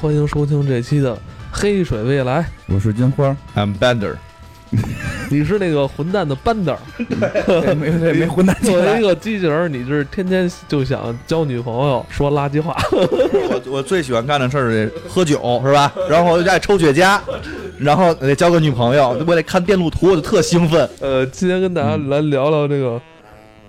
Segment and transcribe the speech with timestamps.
[0.00, 1.14] 欢迎收听这期的
[1.52, 2.40] 《黑水未来》，
[2.74, 4.14] 我是金花，I'm Bender，
[5.30, 6.74] 你是那个混蛋的班德。
[6.96, 9.02] 对没对没混蛋作为一。
[9.02, 12.74] 个机器人儿，你是天天就想交女朋友，说垃圾话。
[12.90, 15.92] 我我最喜欢干的事儿是喝酒，是吧？
[16.08, 17.20] 然后爱抽雪茄，
[17.78, 20.88] 然后得交个女朋友，我得看电路图，我就特兴奋。
[21.00, 22.98] 呃，今天跟大家来聊聊这个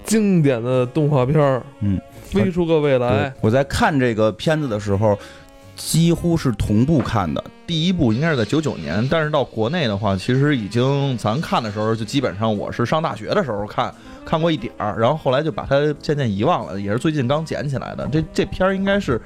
[0.05, 3.33] 经典的动画片儿，嗯，飞出个未来。
[3.41, 5.19] 我在看这个片子的时候，
[5.75, 7.43] 几乎是同步看的。
[7.65, 13.93] 第一部应该是在九九年，但是到国内的话，其实已经咱看的时候，就基本上我是上大学的时候看
[14.25, 18.05] 看过一点儿，然后后来就把它渐渐遗忘了，也是最近刚捡起来的。
[18.11, 19.21] 这这片儿应该是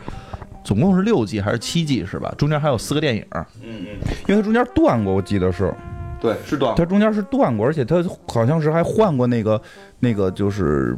[0.64, 2.32] 总共是六季还是七季是吧？
[2.38, 3.26] 中间还有四个电影。
[3.34, 3.88] 嗯嗯
[4.28, 5.74] 因为它中间断过，我记得是
[6.22, 9.60] 对，是断它中间是断过，而且它好像是还换过那个
[10.00, 10.96] 那个就是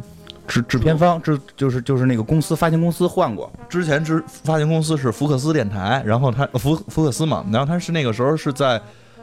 [0.47, 3.51] 制制片方制就是就是那个公司发行公司换过。
[3.67, 8.81] 之前之发行公司是福克斯电台，然后他 福福克斯嘛，然后他是那个时候是在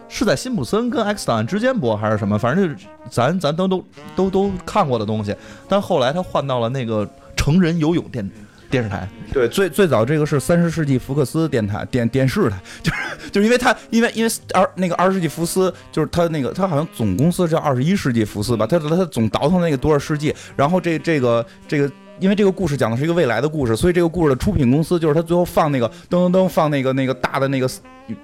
[0.08, 5.34] 是在辛普森跟 X 档案之间播还是什么，反正就是咱咱都都都都看过的东西，
[5.66, 8.30] 但后来他换到了那个成人游泳电
[8.70, 21.90] 电视台，对，最最早这个是三十世纪福克斯电台电电视台，就是就是因为他因为因为二那个二十世纪福斯就是他那个他好像总公司叫二十一世纪福斯吧，他他总倒腾那个多少世纪，然后这这个这个。
[22.20, 27.68] 因为这个故事讲的是一个未来的故事，所以这个故事的出品公司就是他最后放那个噔噔噔放那个那个大的那个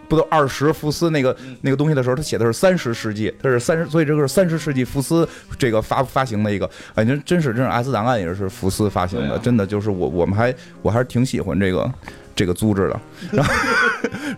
[0.08, 11.90] 不都二十福斯那个那个东西的时候，他写的是三十世纪，他是三十，所以这个是三十世纪福斯这个发发行的一个，哎，真真是真是 S 档案也是福斯发行的，啊真的就是我我们还我还是挺喜欢这个
[12.36, 13.00] 这个组织的。
[13.32, 13.54] 然后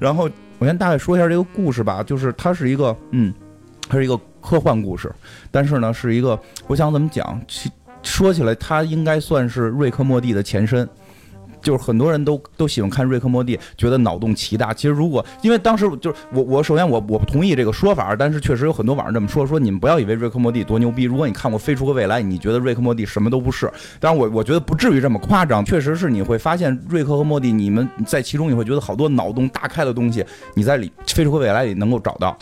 [0.01, 3.35] 然后我先大概说一下这个故事吧，就是它是一个嗯，
[3.89, 5.13] 它是一个科幻故事，
[5.51, 7.71] 但是呢是一个我想怎么讲，其
[8.03, 10.89] 说起来他应该算是瑞克莫蒂的前身。
[11.63, 14.75] 就是很多人都都喜欢看瑞克莫蒂，觉得脑洞奇大。
[14.75, 21.05] 其实如果因为当时就是我我首先我我不同意这个说法，但是确实有很多网上这么说，说你们不要以为瑞克莫蒂多牛逼。
[21.05, 23.71] 如果你看过《飞出个未来》，你觉得瑞克莫蒂什么都不是。
[24.01, 32.37] 当然我我觉得不至于这么夸张，确实是你会发现瑞克和莫蒂，你们在其中你会觉得好多脑洞大开的东西，你在里《飞出个未来》里能够找到。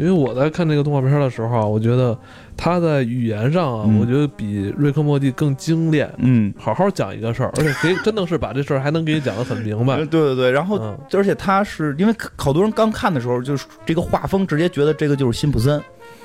[0.00, 2.18] 因为我在看这个动画片的时候啊，我觉得
[2.56, 6.10] 他在语言上啊，嗯我觉得比瑞克莫蒂更精炼。
[6.16, 10.06] 嗯，好好讲一个事儿，而且可以真的是把这事儿还能给你讲得很明白 对。
[10.06, 15.80] 对对，然后嗯，而且他是因为好多人刚看的时候，就是这个画风直接觉得这个就是辛普森。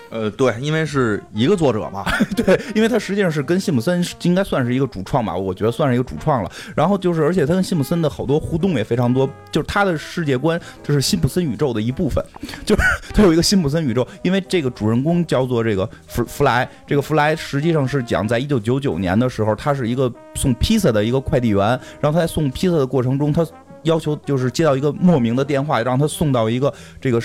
[0.09, 2.05] 呃，对，因为是一个作者嘛，
[2.35, 6.51] 对，因为他实际上是跟辛普森应该算是一个主创吧，我觉得算是一个主创了。
[6.75, 12.23] 然后就是，而且他跟辛普森的好多互动也非常多，就是他的世界观就是辛普森宇宙的一部分，
[12.65, 12.81] 就是
[13.13, 14.07] 他有一个辛普森宇宙。
[14.21, 21.67] 因为这个主人公叫做这个弗弗莱，这个弗莱实际上是讲在一九九九年的时候，他是一个送披萨的一个快递员，
[21.99, 23.45] 然后他在送披萨的过程中，他
[23.83, 27.21] 要求就是接到一个莫名的电话，让他送到一个这个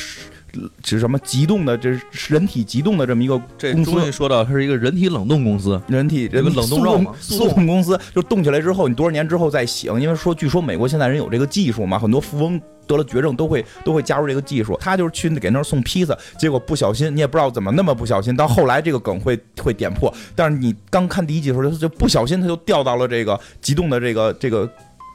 [0.82, 0.98] 是。
[1.00, 1.76] 什么急冻的？
[1.78, 12.60] 这是人体急冻的这么一个这公司终于说到它是一个人体冷冻公司，人体人有个冷冻肉嘛速冻公司就冻起来之后，你多少年之后再醒，因为说据说美国现在人有这个技术嘛，很多富翁。
[12.86, 24.68] 得了绝症都会都会加入这个技术，他就是去给那儿送披萨，结果不小心，你也不知道怎么那么不小心，到后来这个梗会会点破，但是你刚看第一集的时候，他就不小心他就掉到了这个急冻的这个这个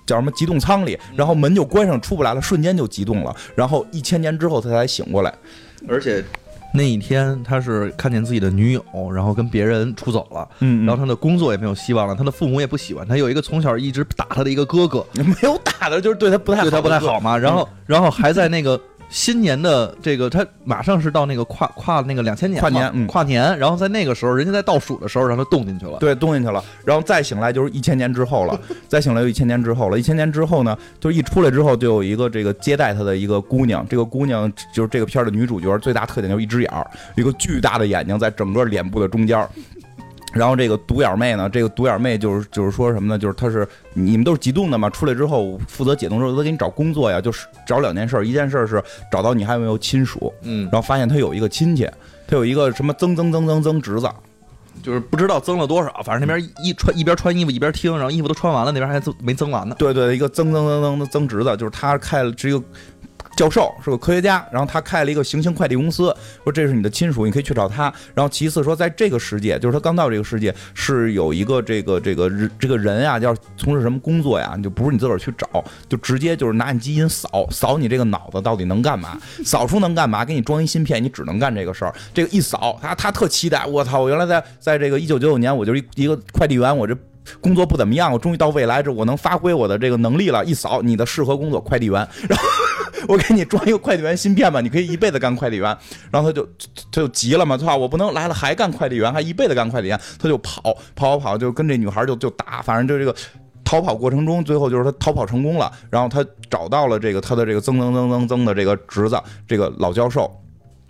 [0.05, 5.33] 叫什么急冻舱里，然后门就关上出不来了，瞬间就急冻了，然后一千年之后他才醒过来，
[5.87, 6.23] 而且
[6.73, 18.79] 那一天他是看见自己的女友，然后跟别人出走了，嗯然后他的工作也没有希望了，他的父母也不喜欢他，有一个从小一直打他的一个哥哥，没有打的，就是对他不太好，对他不太好嘛，然后然后还在那个。
[19.09, 25.97] 新年的这个，他马上是到那个跨跨那个两千年嘛跨年嗯跨年，然后在那个时候，人家在倒数的时候让他冻进去了。
[25.99, 29.97] 对，冻进去了，然后再醒来就是一千年之后了， 再醒来就一千年之后了。
[29.97, 36.85] 一千年之后呢，就是一出来之后就有一个这个接待他的一个姑娘，这个姑娘就是这个片儿的女主角，最大特点就是一只眼儿，
[37.15, 39.49] 一个巨大的眼睛在整个脸部的中间儿。
[40.35, 43.17] 然后这个独眼妹呢，这个独眼妹就是就是说什么呢？
[43.17, 51.89] 就是她是你们都是急冻的嘛，出来之后负责解冻之后，她给你找工作呀，就是找两件事儿，一件事儿是找到你还有没有亲属，嗯然，后发现他有一个亲戚，
[52.27, 54.09] 他有一个什么曾曾曾曾曾侄子，
[54.83, 59.73] 就是不知道增了多少，反正那边一穿一边穿衣服一边听，然后衣服都穿完了，那边还增没增完呢。
[59.79, 62.61] 对对，一个曾曾曾曾的曾侄子，就是他开了是一个
[63.35, 67.93] 教授，是个科学家，然后他开了一个行星快递公司，说这是你的亲属，你可以去找他。
[68.13, 81.93] 然后其次说，在这个世界，就是他刚到这个世界，是有一个这个这个人这个人啊，要从事什么工作呀，你就不是你自个儿去找，就直接就是拿你基因扫扫你这个脑子到底能干嘛，扫出能干嘛，给你装一芯片，你只能干这个事儿。
[82.13, 84.01] 这个一扫，他他特期待，我操！
[84.01, 86.95] 我原来在在这个一九九九年，我就是一一个快递员，我这。
[87.41, 90.45] 工作不怎么样，我终于到未来这我能发挥我的这个能力了。
[90.45, 92.45] 一扫你的适合工作快递员，然 后
[93.07, 95.77] 我给你装一个快递员芯片吧，你可以一辈子干快递员。
[96.11, 96.45] 然后他就
[96.91, 100.61] 他就急了嘛，他说我不能来了还干快递员，还一辈子干快递员，他就跑
[100.95, 103.15] 跑跑跑，就跟这女孩就就打，反正就这个。
[103.67, 110.31] 逃跑过程中，最后就是他逃跑成功了，然后他找到了这个他的这个曾曾曾曾曾的这个侄子，这个老教授。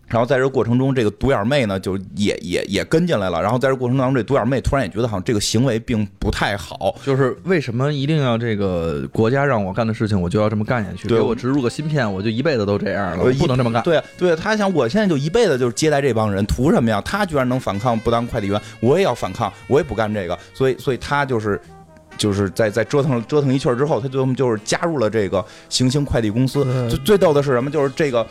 [0.07, 3.42] 然后在这过程中，这个独眼妹呢就也也也跟进来了。
[3.42, 6.96] 然后在这过程当中，这独眼妹突然也觉得好像这个行为并不太好。
[7.04, 11.07] 就是为什么一定要这个国家让我干的事情，我就要这么干下去？
[11.07, 13.81] 对给我植入个芯片，我就一辈子都这样了，我不能这么干。
[13.84, 17.02] 对对，他想我现在就一辈子就是接待这帮人，图什么呀？
[17.02, 20.38] 他居然能反抗，不当快递员，我也要反抗，我也不干这个。
[20.54, 21.60] 所以所以他就是。
[22.18, 26.63] 就是在在折腾折腾一圈之后，他最后就是加入了这个行星快递公司。
[26.66, 27.69] 嗯最最逗的是什么？
[27.69, 28.25] 就是这个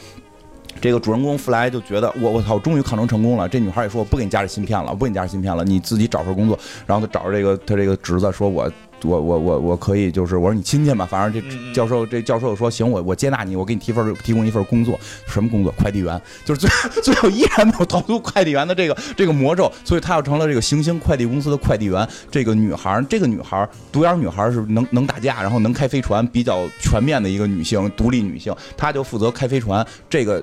[0.80, 3.48] 这个主人公弗莱就觉得我我操，终于抗争成功了。
[3.48, 6.58] 这女孩也说我不给你加这芯片了，我不给你加这芯片了，你自己找份工作。
[6.86, 8.70] 然后他找着这个他这个侄子说我。
[9.02, 15.70] 我我我我可以，就是我说你亲戚嘛，反正这教授这教授说行，我我接纳你，我给你提份提供一份工作，什么工作？
[15.76, 16.70] 快递员，就是最
[17.02, 22.08] 最后依然没有逃出快递员的这个这个魔咒，所以他要成了这个行星快递公司的快递员。
[22.30, 29.86] 这个女孩，这个女孩独眼女孩是能能打架，然后能开飞船，比较全面的一个女性，独立女性，她就负责开飞船。
[30.08, 30.42] 这个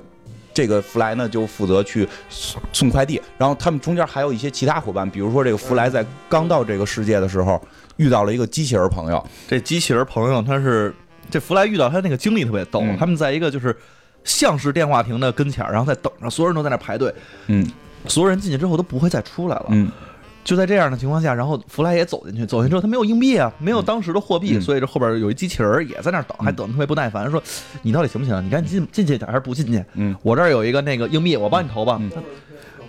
[0.54, 7.62] 这个弗莱呢就负责去送送快递，然后他们中间还有一些其他伙伴，比如说这个弗莱在刚到这个世界的时候
[7.98, 10.94] 遇到了一个机器人朋友，这机器人朋友他是
[11.30, 13.76] 这弗莱遇到他那个经历特别逗，嗯他们在一个就是
[14.24, 17.14] 像是电话亭的跟前，然后在等着，所有人都在那排队，
[17.48, 17.66] 嗯。
[18.08, 19.66] 所有人进去之后都不会再出来了。
[19.70, 19.88] 嗯
[20.44, 27.42] 就在这样的情况下，然后弗莱也走进去，走进之后他没有硬币啊，没有当时的货币，嗯所以这后边有一机器人也在那儿等，还等得特别不耐烦，说
[27.82, 28.44] 你到底行不行？
[28.44, 29.84] 你赶紧进进去点还是不进去？
[29.94, 31.98] 嗯我这儿有一个那个硬币，我帮你投吧。
[32.02, 32.12] 嗯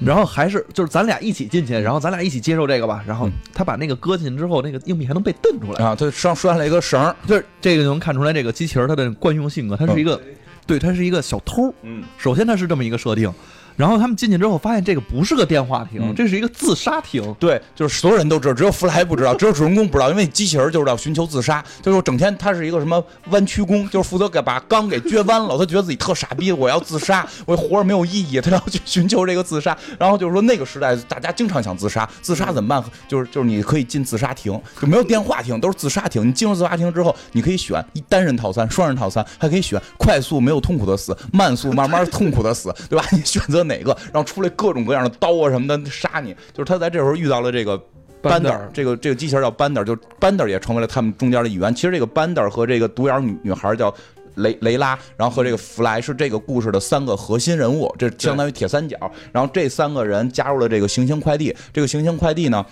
[0.04, 3.04] 然后还是就是咱俩一起进去，然后咱俩一起接受这个吧。
[3.06, 10.20] 然后嗯他把那个搁进去之后，那个硬币还能被蹬出来，啊，他上拴了一个绳儿，就是这个就能看出来这个机器人它的惯用性格，它是一个，
[10.66, 11.72] 对，它是一个小偷。
[11.82, 13.32] 嗯首先它是这么一个设定，
[13.76, 17.22] 然后他们进去之后发现这个不是个电话亭，嗯这是一个自杀亭。
[17.38, 29.76] 对，就是所有人都知道，只有弗莱不知道，只有主人公不知道，因为机器人就是要寻求自杀，就是整天他是一个什么弯曲工，就是负责给把钢给撅弯了，他觉得自己特傻逼，我要自杀，我活着没有意义，他要去寻求这个自杀。
[29.98, 32.82] 然后就是说那个时代大家经常想自杀，自杀怎么办？
[33.08, 36.26] 就是就是你可以进自杀亭，就没有电话亭，都是自杀亭。
[36.26, 43.04] 你进入自杀亭之后，你可以选一单人套餐、双人套餐，还可以选快速没有痛苦的死，慢速慢慢痛苦的死，对吧？
[43.12, 43.96] 你选择哪个？
[44.12, 46.34] 然后出来各种各样的刀啊什么的杀你。
[46.52, 47.82] 就是他在这时候遇到了这个。
[48.22, 51.74] 班德 Bander，这个这个机器人叫班德尔，就是班德尔也成为了他们中间的一员。
[51.74, 53.92] 其实这个班德尔和这个独眼女女孩叫
[54.36, 58.96] 雷雷拉，然后和这个弗莱是这个故事的三个核心人物，这相当于铁三角。
[59.32, 62.64] 然后这三个人加入了这个行星快递，这个行星快递呢。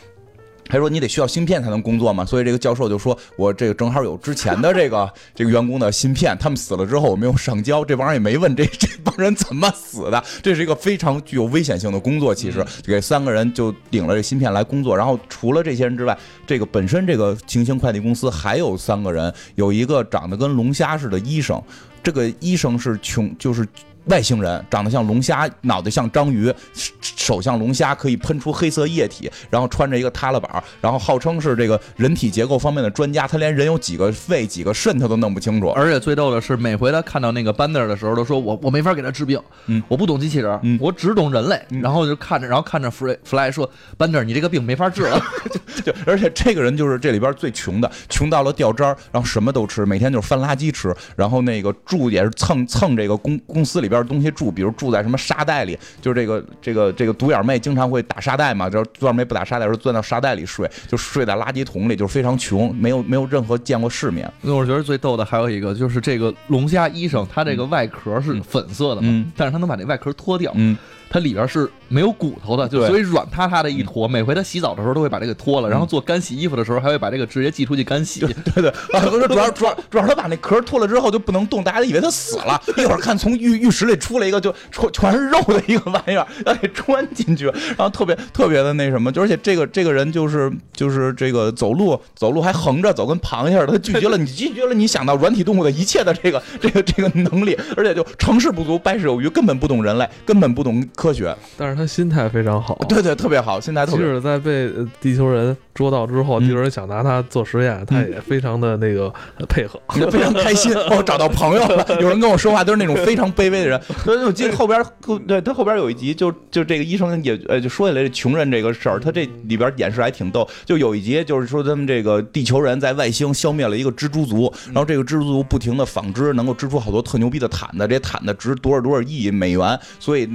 [0.70, 12.32] 还说你得需要芯片才能工作嘛，所以这个教授就说，我这个正好有之前的这个 这个员工的芯片，他们死了之后我没有上交，这帮人也没问这这帮人怎么死的，这是一个非常具有危险性的工作。
[12.32, 21.60] 其实给三个人就领了这芯片来工作，然后除了这些人之外，这个本身这个行星快递公司还有三个人，有一个长得跟龙虾似的医生，
[22.02, 23.66] 这个医生是穷就是。
[24.06, 26.52] 外星人长得像龙虾，脑袋像章鱼，
[27.00, 33.26] 手像龙虾，可以喷出黑色液体，然后穿着一个塌拉板，然后号称是这个人体结构方面的专家。
[33.26, 35.68] 他连人有几个肺、几个肾他都弄不清楚。
[35.70, 41.60] 而且最逗的是，每回他看到那个班德尔的时候，都说我我没法给他治病，嗯我不懂机器人，嗯我只懂人类。
[41.70, 45.20] 嗯然后就看着，然后看着弗瑞弗莱说：“班德尔，你这个病没法治了。
[45.84, 69.32] 就而且这个人就是这里边最穷的，穷到了掉渣儿，然后什么都吃，每天就是翻垃圾吃，然后那个住也是蹭蹭这个公公司里边的东西住，比如住在什么沙袋里，就是这个这个这个独眼妹经常会打沙袋嘛，就是独眼妹不打沙袋的时候钻到沙袋里睡，就睡在垃圾桶里，就是非常穷，没有没有任何见过世面。”那我觉得最逗的还有一个，就是这个龙虾医生，他这个外壳是粉色的嘛，嗯。
[69.36, 70.76] 但是他能把这外壳脱掉，嗯，
[71.10, 74.06] 它里边是没有骨头的，就对所以软塌塌的一坨。
[74.06, 78.20] 每回他洗澡的时候都会把这个脱了，然后做干洗衣服的时候还会把这个直接寄出去干洗。
[78.20, 82.60] 对对， 啊，不是主要主要主要他把那壳脱了之后就不能动，大家以为他死了。
[82.78, 102.74] 一会儿看从浴浴室里出来一个就全全是肉的一个玩意儿，要给穿进去，然后特别特别的那什么，就而且这个这个人就是就是这个走路走路还横着走，跟螃蟹似的，他拒绝了 你拒绝了你想到软体动物的一切的这个这个这个能力，而且就成事不足败事有余，根本不懂人类，根本不懂科学，但是他心态非常好。
[102.86, 104.04] 对对，特别好，心态特别。
[104.04, 109.80] 即使在被呃地球人捉到之后，嗯地球人想拿他做实验，他也非常的那个呃配合。
[110.10, 111.86] 非常开心， 哦，找到朋友了。
[112.02, 113.80] 有人跟我说话都是那种非常卑微的人。
[114.04, 114.84] 所以我记得后边，
[115.26, 120.46] 对他后边有一集，就就这个医生也呃，就说起来这穷人这个事儿，他这里边演示还挺逗。
[120.66, 130.28] 就有一集就是说他们这个地球人在外星消灭了一个蜘蛛族，然后这个蜘蛛族不停的纺织，能够织出好多特牛逼的毯子，这些毯子值多少多少亿美元，所以。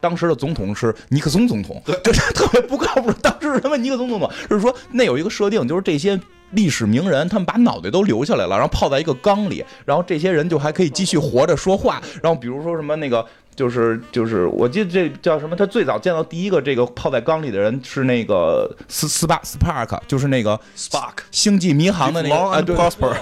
[0.00, 3.12] 当时的总统是尼克松总统，就是特别不靠谱。
[3.22, 6.18] 当时是他妈尼克松总统，就是说那有一个设定，就是这些
[6.50, 12.02] 历史名人，他们把脑袋都留下来了，然后泡在一个缸里，然后这些人就还可以继续活着说话。
[12.22, 13.24] 然后比如说什么那个。
[13.58, 15.56] 就是就是，我记得这叫什么？
[15.56, 22.76] 他最早见到第一个这个泡在缸里的人是那个斯斯巴 Spark，，就是那个 Spark 星际迷航的那个啊对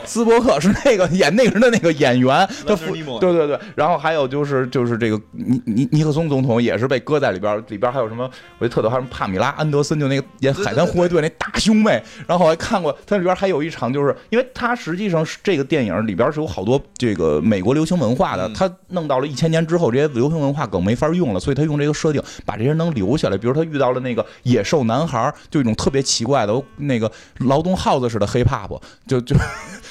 [0.04, 8.30] 斯伯克是那个演那个人的那个演员，他 Nimoy 对对对，然后还有就是就是这个尼尼尼克松总统也是被搁在里边，里边还有什么？
[8.58, 18.52] 我记得特逗，还有什么帕米拉安德森，就那个演海滩护卫队那大胸妹，然后我还看过，它里边还有一场，就是因为它实际上是这个电影里边是有好多这个美国流行文化的，嗯。
[18.56, 23.38] 他弄到了一千年之后，这些流流行文化梗没法用了，所以他用这个设定把这些人能留下来。
[23.38, 29.36] 比如他遇到了那个野兽男孩，就一种特别奇怪的那个劳动耗子似的 hip hop，就就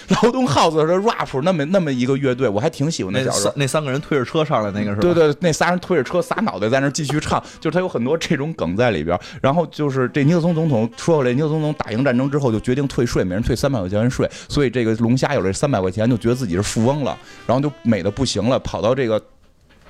[0.09, 3.53] 劳动耗子似的 rap 那么那么一个乐队，我还挺喜欢那小子。
[3.55, 5.01] 那三个人推着车上来那个是吧？
[5.01, 9.17] 对对，那仨人推着车撒脑袋在那继续唱，就是他有很多这种梗在里边。
[9.41, 19.21] 然后就是这尼克松总统说回来，尼克松总统打赢战争之后就决定退税，每人退三百块钱税，所以这个龙虾有了这三百块钱就觉得自己是富翁了，然后就美的不行了，跑到这个。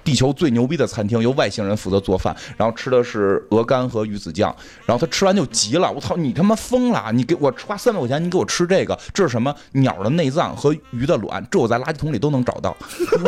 [0.06, 7.12] 地球最牛逼的餐厅由外星人负责做饭，然后吃的是鹅肝和鱼子酱，然后他吃完就急了，我操，你他妈疯了！
[7.12, 9.54] 你给我花三百块钱，你给我吃这个，这是什么？
[9.72, 12.78] 鸟的内脏和鱼的卵，这我在垃圾桶里都能找到，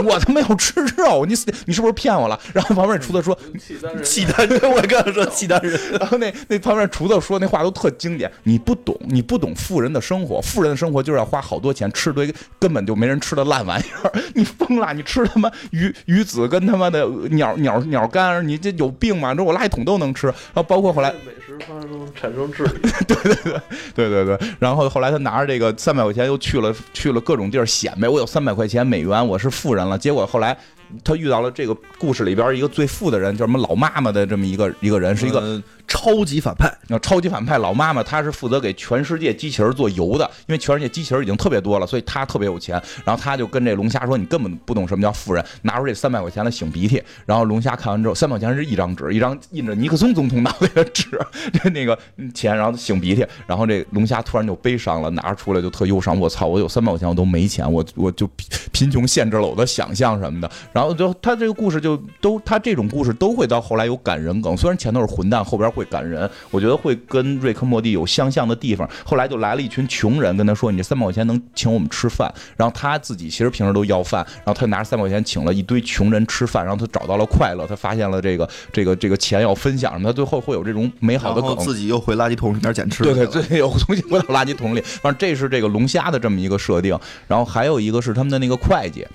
[0.06, 2.40] 我他妈要吃肉，你你是不是骗我了？
[2.54, 3.36] 然后旁边厨子说，
[4.04, 19.34] 契丹人，我刚才说契丹人，然后那那旁边厨子说那话都特经典，你不懂，你不懂富人的生活，富人的生活就是要花好多钱吃堆根本就没人吃的烂玩意儿，你疯了，你吃他妈鱼鱼子跟他妈的鸟鸟鸟干，你这有病吗？
[19.34, 21.10] 这我垃圾桶都能吃，然后包括后来。
[21.26, 23.54] 美食发生产生质疑， 对对
[23.96, 29.98] 对对对，然后后来他拿着这个三百块钱又去了去了各种地儿显摆，我有三百块钱美元，我是富人了。
[29.98, 30.56] 结果后来
[31.04, 42.82] 他遇到了这个故事里边一个最富的人，叫什么老妈妈的这么一个一个人，是一个呃超级反派，那超级反派老妈妈，她是负责给全世界机器人做油的，因为全世界机器人已经特别多了，所以她特别有钱。
[43.06, 51.10] 然后她就跟这龙虾说：“你根本不懂什么叫富人，拿出这三百块钱来擤鼻涕。”然后龙虾看完之后，三百块钱是一张纸，一张印着尼克松总统脑袋的纸，
[51.54, 51.98] 这 那个
[52.34, 53.26] 钱，然后擤鼻涕。
[53.46, 56.20] 然后这龙虾突然就悲伤了，拿出来就特忧伤。
[56.20, 58.30] 我操，我有三百块钱我都没钱，我我就
[58.72, 60.52] 贫穷限制了我的想象什么的。
[60.74, 66.30] 然后就他这个故事就都他这种故事都会到后来有感人梗，虽然前头是混蛋，后边会感人。
[66.50, 68.90] 我觉得会跟瑞克莫蒂有相像的地方。
[69.06, 81.56] 后来就来了一群穷人，跟他说：“你这三百块钱能请我们吃饭？”然后他自己其实平时都要饭，然后他拿着三百块钱请了一堆穷人吃饭，然后他找到了快乐，他发现了这个这个这个钱要分享，他最后会有这种美好的梗。
[81.58, 83.48] 自己又回垃圾桶里面捡吃的对对，去了。
[83.48, 84.82] 最后重新回到垃圾桶里。
[84.82, 89.06] 反正这是这个龙虾的这么一个设定，然后还有一个是他们的那个会计，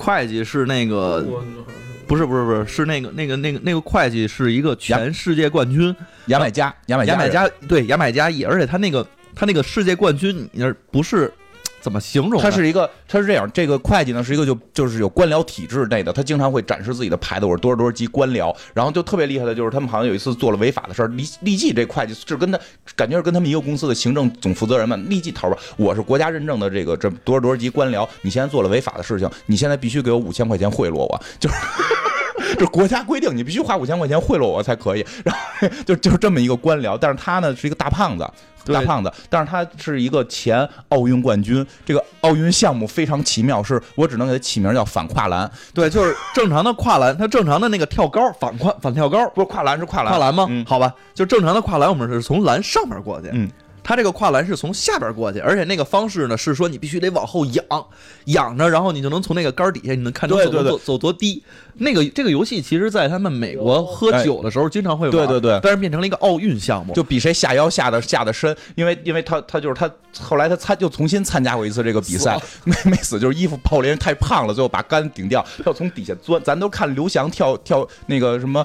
[0.00, 1.20] 会计是那个
[2.06, 5.94] 不是不是不是是那个那个那个那个会计是一个全世界冠军，
[6.26, 11.32] 牙买加，牙买加，牙买加对牙买加裔，而且他那个他那个世界冠军，你那不是
[11.80, 12.40] 怎么形容？
[12.40, 22.58] 他是一个，他是这样，这个会计呢是一个就就是有官僚体制内的，他经常会展示自己的牌子，我是多少多少级官僚，然后就特别厉害的就是他们好像有一次做了违法的事儿，立立即这会计是跟他
[22.94, 31.56] 感觉是跟他们一个公司的行政总负责人们立即投吧，我是国家认证的这个这多少多少级官僚，你现在做了违法的事情，你现在必须给我五千块钱贿赂我，就是。
[32.54, 35.04] 就是国家规定，你必须花五千块钱贿赂我才可以。
[35.24, 38.28] 然后 就就是这么一个官僚，但是他呢是一个大胖子，
[38.72, 41.64] 大胖子，但是他是一个前奥运冠军。
[41.84, 50.46] 这个奥运项目非常奇妙，是我只能给他起名叫反跨栏，对，就是正常的跨栏，他正常的那个跳高反跨反跳高不是跨栏是跨栏，跨栏吗？
[50.48, 53.28] 嗯好吧，就正常的跨栏，我们是从栏上面过去。
[53.32, 53.50] 嗯，
[53.90, 57.64] 他这个跨栏是从下边过去，而且那个方式呢是说你必须得往后仰，
[58.26, 61.42] 仰着，然后你就能从那个杆儿底下你能看出走走走多低。
[61.74, 66.94] 那个这个游戏其实，在他们美国喝酒的时候经常会玩，对对对但是变成了一个奥运项目。
[66.94, 78.64] 就比谁下腰下的下的深，因为因为他他就是他后来他参又重新参加过一次这个比赛， 没没死，就是衣服爆裂，太胖了，最后把杆顶掉，他要从底下钻，咱都看刘翔跳跳那个什么。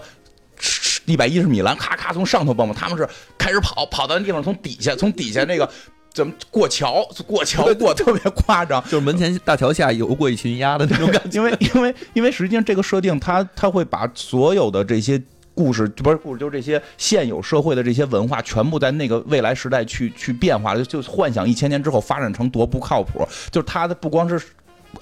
[1.06, 3.08] 一百一十米栏，咔咔从上头蹦蹦，他们是
[3.38, 5.70] 开始跑，跑到那地方，从底下，从底下那个
[6.14, 11.38] 怎么过桥过桥过特别夸张，就是门前大桥下游过一群鸭的那种感觉。
[11.38, 15.22] 因为因为因为实际上这个设定，它它会把所有的这些
[15.54, 23.28] 故事不是故事，就是这些现有社会的这些文化，全部在那个未来时代去去变化，就就幻想一千年之后发展成多不靠谱。
[23.52, 24.42] 就是它的不光是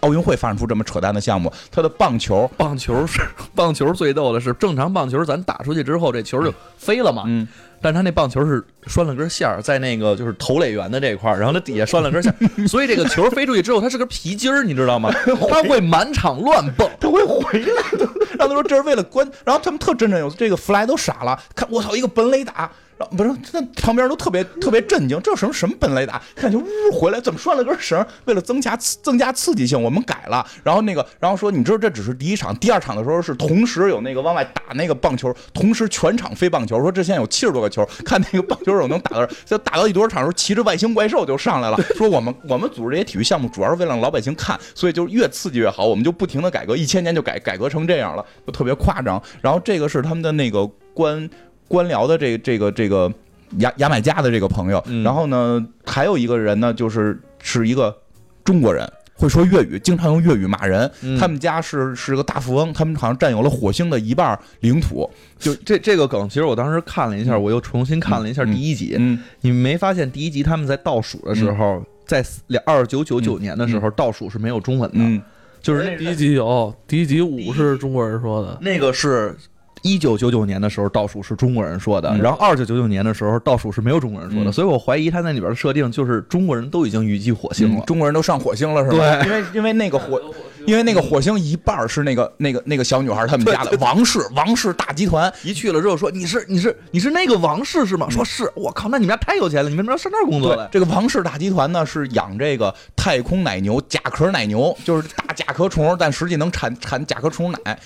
[0.01, 3.21] 奥运会发展出这么扯淡的项目，他的棒球，棒球是
[3.55, 7.23] 棒球最逗的是，正常棒球咱打出去之后，这球就飞了嘛。
[7.27, 7.47] 嗯，
[7.81, 15.12] 但他那棒球是拴了根线儿在那个就是投垒员的这块儿，然后他底下拴了根线儿， 所以这个球飞出去之后，它是根皮筋儿，你知道吗？
[15.50, 16.89] 它会满场乱蹦。
[17.00, 18.07] 它会回来的。
[18.38, 22.71] 然后他说这是为了关，然后他们特振振有词，这个弗莱都傻了，看我操一个本垒打。
[23.05, 26.22] 不是，那旁边都特别特别震惊，这什么什么本垒打？
[26.36, 28.05] 看就呜回来，怎么拴了根绳？
[28.25, 30.45] 为了增加增加刺激性，我们改了。
[30.63, 36.79] 然后那个，然后说，你知道这只是第一场，第二场的时候是同时有那个往外打那个棒球，同时全场飞棒球。
[36.81, 41.77] 说这现在有七十多个球，看那个棒球手能打到，就打到一多少场的时候，骑着外星怪兽就上来了。
[41.95, 49.22] 说我们我们组织这些体育项目主要是为了让老百姓看，所以就越刺激越好，我们就不停的改革，一千年就改改革成这样了，就特别夸张。
[49.41, 51.29] 然后这个是他们的那个官
[51.73, 53.11] 官僚的这这个这个
[53.57, 57.95] 牙牙买加的这个朋友，嗯然后呢还有一个人呢，就是是一个
[58.43, 58.87] 中国人。
[59.15, 60.89] 会说粤语，经常用粤语骂人。
[61.01, 65.09] 嗯他们家是是个大富翁，他们好像占有了火星的一半领土。
[65.37, 68.95] 就这这个梗，其实我当时看了一下，我又重新看了一下嗯第一集。
[68.97, 75.21] 嗯，你没发现第一集他们在倒数的时候，在两二九九九年的时候，倒数是没有中文的，嗯，
[75.61, 79.37] 就是那第一集有，第一集五是中国人说的，那个是。
[79.83, 87.83] 一九九九年的时候倒数是中国人说的，嗯然后二九九九年的时候倒数是没有中国人说的，嗯所以我怀疑他那里边的设定就是中国人都已经预计火星了。
[87.85, 89.21] 中国人都上火星了是吧？
[89.21, 90.19] 对因为因为那个火，
[90.65, 95.32] 因为那个火星一半是那个那个那个小女孩他们家的王氏王氏大集团。
[95.43, 98.08] 一去了之后说你是你是你是那个王氏是吗？
[98.10, 100.67] 说是，我靠，那你们家太有钱了，你为什么要上那儿工作来，？
[100.72, 107.79] 这个王氏大集团呢是养这个太空奶牛、甲壳奶牛，就是大甲壳虫，但实际能产产甲壳虫奶。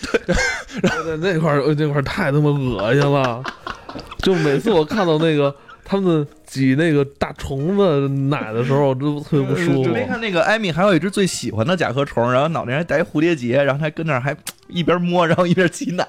[0.82, 3.44] 然后在那块那块儿太他妈恶心了，
[4.20, 5.56] 就每次我看到那个
[5.89, 9.89] 他们挤那个大虫子奶的时候， 我都特别不舒服。
[9.89, 14.36] 没看那个艾米还有一只最喜欢的甲壳虫，然后脑袋上还戴一蝴蝶结，然后还跟那儿还
[14.67, 16.06] 一边摸，然后一边挤奶。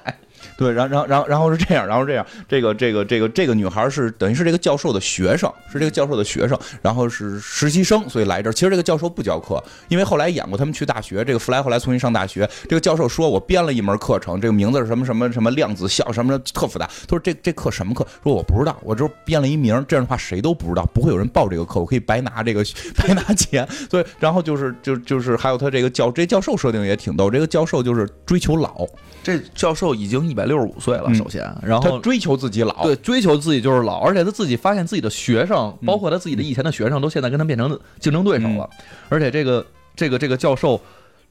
[0.57, 8.53] 对，然然然然后是这样，然后这样，这个这个这个这个女孩是等于是这个教授的学生，是这个教授的学生，然后是实习生，所以来这儿。
[8.53, 16.85] 其实这个教授不教课，因为后来演过他们去大学，这个弗莱后来重新上大学，这个教授说我编了一门课程，这个名字是什么什么什么量子效什么的特复杂。
[16.85, 18.05] 他说这这课什么课？
[18.23, 22.63] 说我不知道，我就编了一名，这样的话谁都不知道，不会有人报这个课，我可以白拿这个
[22.95, 23.67] 白拿钱。
[23.89, 28.85] 所以然后就是就就是还有他这个教这教授设定也挺逗，这个教授就是追求老，
[29.23, 32.83] 这教授已经一百六十五岁了，嗯首先，然后他追求自己老。
[32.83, 38.69] 对追求自己就是老，而且他自己发现自己的学生，嗯包括他自己的以前的学生，都现在跟他变成竞争对手了。
[39.09, 39.65] 而且这个
[39.95, 40.79] 这个这个教授。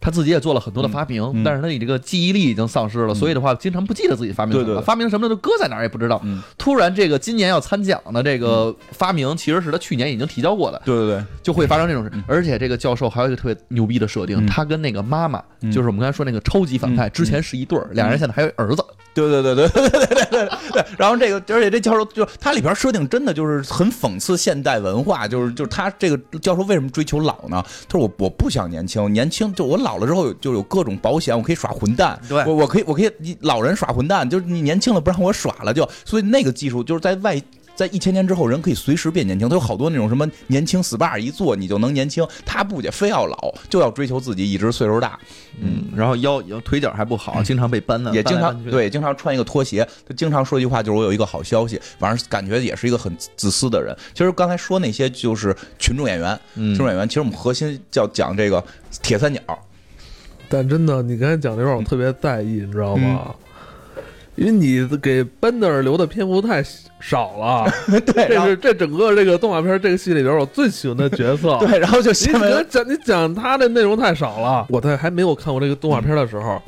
[0.01, 6.21] 他自己也做了很多的发明，嗯嗯但是他这个记忆力已经丧失了，所以的话，经常不记得自己发明什么，对对对发明什么的都搁在哪儿也不知道。
[6.25, 11.25] 嗯，突然，这个今年要参奖的这个发明，其实是他去年已经提交过的，对对对。
[11.43, 12.23] 就会发生这种事嗯。
[12.27, 18.85] 而且这个教授还有一个特别牛逼的设定，嗯他跟那个妈妈，嗯就是我们刚才说那个超级反派，嗯之前是一对儿，俩人现在还有儿子。
[19.15, 20.85] 对对对对对对对对对。
[20.97, 27.61] 然后这个，而且这教授就他里边设定真的就是很讽刺现代文化，就是就是他这个教授为什么追求老呢？
[27.89, 37.41] 他说我我不想年轻，年轻就我老了之后有就有各种保险，我可以耍混蛋，对我我可以我可以你老人耍混蛋，就是你年轻了不让我耍了就，所以那个技术就是在外。
[37.79, 39.49] 在一千年之后，人可以随时变年轻。
[39.49, 45.17] 他有好多那种什么年轻 SPA 一做你就能年轻，他不也非要老，就要追求自己一直岁数大。
[45.61, 48.37] 嗯，然后腰腿脚还不好，经常被搬的，也经。
[48.37, 49.89] 常对，经常穿一个拖鞋。
[50.05, 51.81] 他经常说一句话，就是我有一个好消息。
[52.01, 53.97] 反正感觉也是一个很自私的人。
[54.13, 57.07] 其实刚才说那些就是群众演员，嗯群众演员。
[57.07, 58.61] 其实我们核心叫讲这个
[59.05, 59.41] 铁三角。
[60.49, 63.35] 但真的，你刚才讲这段，我特别在意，你知道吗？
[64.39, 66.65] 因为你给 Bender 留的篇幅太
[67.01, 67.71] 少了，
[68.07, 71.59] 对，这是这整个这个动画片这个戏里边我最喜欢的角色。
[71.67, 74.65] 对，然后就你新闻你讲你讲他的内容太少了。
[74.69, 76.63] 我在还没有看过这个动画片的时候，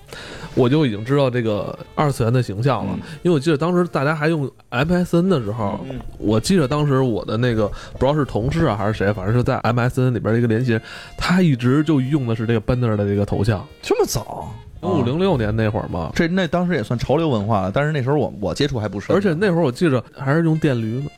[0.54, 2.92] 我就已经知道这个二次元的形象了。
[2.94, 10.82] 嗯因为我记得当时大家还用 MSN 的时候，嗯我记得当时我的那个不知道是同事啊还是谁，反正是在 MSN 里边的一个联系人，
[11.16, 13.64] 他一直就用的是这个 Bender 的这个头像。
[13.80, 21.10] 这么早，零五零六年那会儿嘛，这那当时也算潮流文化了，但是那时候我我接触还不深，而且那会儿我记着还是用电驴子。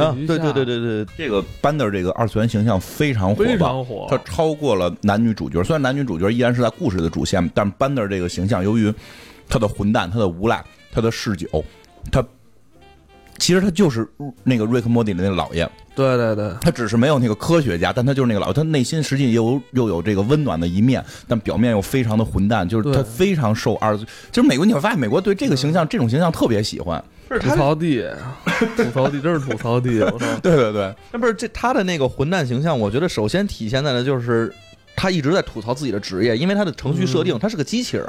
[0.00, 3.58] 啊，对对对对对，这个班的这个二次元形象非常火非。
[3.58, 4.06] 常火。
[4.08, 8.94] 它超过了男女主角，虽然男女主角依然是在故事的主线，但班的这个形象，由于
[9.48, 11.48] 他的混蛋、他的无赖、他的嗜酒，
[12.12, 12.24] 他
[13.38, 14.06] 其实他就是
[14.44, 24.04] 那个瑞克莫蒂的那老爷，对对对，他只是没有那个科学家，但他就是那个老，他内心实际又又有这个温暖的一面，但表面又非常的混蛋，就是他非常受二十。
[24.30, 27.02] 就是美国，你会发现美国对这个形象、这种形象特别喜欢。
[27.28, 28.04] 吐槽地，
[28.76, 30.26] 吐槽地，真是吐槽地，我操！
[30.42, 34.52] 对对对，那不是这他的那个混蛋形象，我觉得首先体现在的就是。
[34.98, 38.06] 他一直在吐槽自己的职业，因为他的程序设定，嗯他是个机器人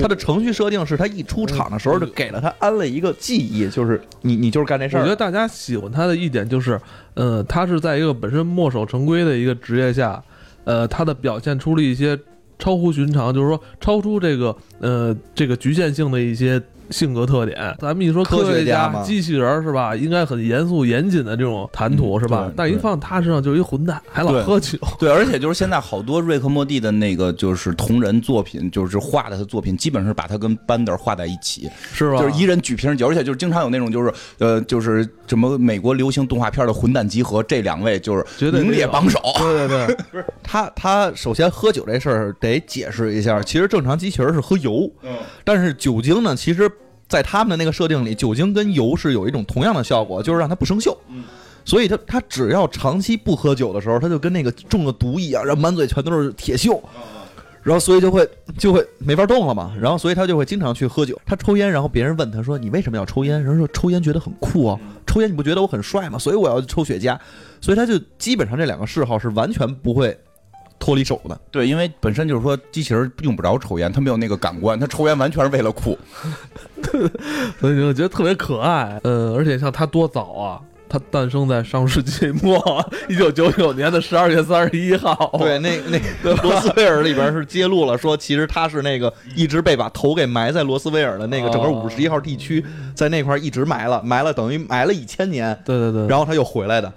[0.00, 5.00] 他的程序设定是他一出场的时候就给了他安了一个记忆，就是你你就是干这事儿。
[5.00, 6.80] 我觉得大家喜欢他的一点就是，
[7.12, 10.22] 呃，他是在一个本身墨守成规的一个职业下，
[10.64, 12.18] 呃，他的表现出了一些
[12.58, 16.58] 超乎寻常，就是说超出这个呃这个局限性的一些
[16.92, 17.74] 性格特点。
[17.80, 22.50] 咱们一说科学学家嘛机器人是吧，应该很严肃严谨的这种谈吐嗯是吧？
[22.54, 24.78] 但一放他身上就是一混蛋，还老喝酒。
[24.98, 32.18] 对，而且就是现在好多瑞克莫蒂的那个就是同人作品，就是画的他作品，基本是把他跟班德画在一起，是吧？
[32.18, 39.18] 就是一人举瓶酒，而且就是经常有那种就是呃就是什么美国流行动画片的混蛋集合，这两位就是名列榜首。
[39.38, 43.40] 对对对， 不是他，他首先喝酒这事儿得解释一下。
[43.42, 46.70] 其实正常机器人是喝油，嗯，但是酒精呢，其实
[47.12, 50.96] 在他们的那个设定里，酒精跟油是有一种同样的效果，就是让它不生锈。
[51.10, 51.22] 嗯
[51.64, 56.80] 所以他他只要长期不喝酒的时候，他就跟那个中了毒一样，然后满嘴全都是铁锈，
[57.62, 59.72] 然后所以就会就会没法动了嘛。
[59.80, 61.16] 然后所以他就会经常去喝酒。
[61.24, 66.18] 他抽烟，然后别人问他说：“你为什么要抽烟？”人说：“抽烟觉得很酷啊，抽烟你不觉得我很帅吗？
[66.18, 67.16] 所以我要抽雪茄。”
[67.62, 70.18] 所以他就基本上这两个嗜好是完全不会
[70.82, 71.40] 脱离手的。
[71.52, 75.96] 对，因为本身就是说机器人用不着抽烟，他没有那个感官，他抽烟完全是为了酷。
[77.60, 79.00] 所以我觉得特别可爱。
[79.04, 85.30] 呃，而且像他多早啊，他诞生在上世纪末，一九九九年的十二月三十一号。
[85.38, 96.92] 对，那那个罗斯威尔里边是揭露了，说其实他是那个一直被把头给埋在罗斯威尔的那个整个哦五十一号地区，在那块儿一直埋了，埋了等于埋了一千年，对对对，然后他又回来的。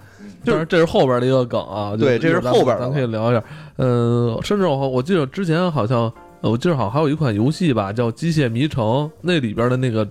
[0.46, 3.42] 就是这是后边的一个梗啊，对这是后边的咱可以聊一下。
[3.76, 8.84] 呃，甚至我我记得之前好像，呃我记得好像还有一款游戏吧，叫《机械迷城》，
[9.20, 10.06] 那里边的那个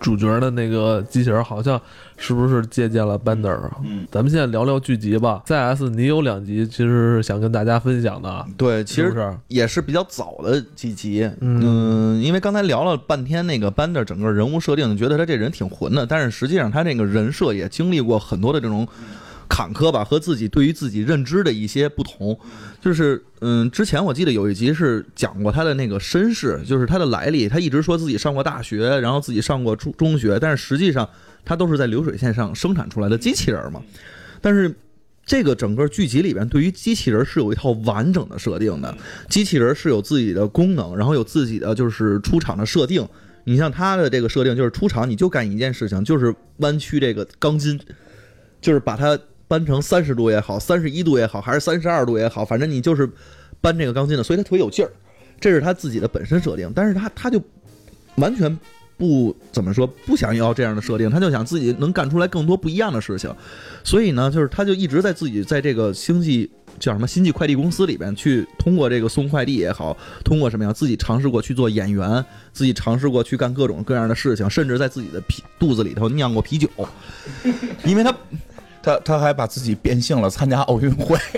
[0.00, 1.78] 主角的那个机器人，好像
[2.16, 3.76] 是不是借鉴了 Bender 啊？
[3.84, 5.42] 嗯，咱们现在聊聊剧集吧。
[5.46, 9.36] CS 你有两集，其实是想跟大家分享的，对，其实是？
[9.48, 11.30] 也是比较早的几集。
[11.40, 18.88] 嗯嗯，因为刚才聊了半天那个 Bender 整个人物设定，觉得他这人挺混的，但是实际上他这个人设也经历过很多的这种
[19.50, 22.38] 坎坷吧，和自己对于自己认知的一些不同。
[22.80, 27.48] 就是嗯，之前我记得有一集是讲过他的那个身世，就是他的来历。
[27.48, 31.06] 他一直说自己上过大学，然后自己上过中中学，但是实际上
[31.44, 33.82] 他都是在流水线上生产出来的机器人嘛。
[34.40, 34.74] 但是
[35.26, 38.96] 这个整个剧集里边，对于机器人是有一套完整的设定的。
[39.28, 43.06] 机器人是有自己的功能，然后有自己的就是出场的设定。
[43.44, 47.78] 你像它的这个设定，就是出场你就干一件事情，就是弯曲这个钢筋，
[48.60, 49.18] 就是把它
[49.50, 53.10] 搬成三十度也好，三十一度也好，还是三十二度也好，反正你就是
[53.60, 54.92] 搬这个钢筋的，所以他特别有劲儿。
[55.40, 57.42] 这是他自己的本身设定，但是他他就
[58.14, 58.56] 完全
[58.96, 63.34] 不怎么说不想要这样的设定，他就想自己能干出来更多不一样的事情。
[63.82, 76.68] 所以呢，就是他就一直在自己在这个星际叫什么星际快递公司里边去通过这个送快递也好，通过什么样自己尝试过去做演员，自己尝试过去干各种各样的事情，甚至在自己的啤肚子里头酿过啤酒，
[77.84, 78.14] 因为他
[78.82, 81.18] 他他还把自己变性了，参加奥运会。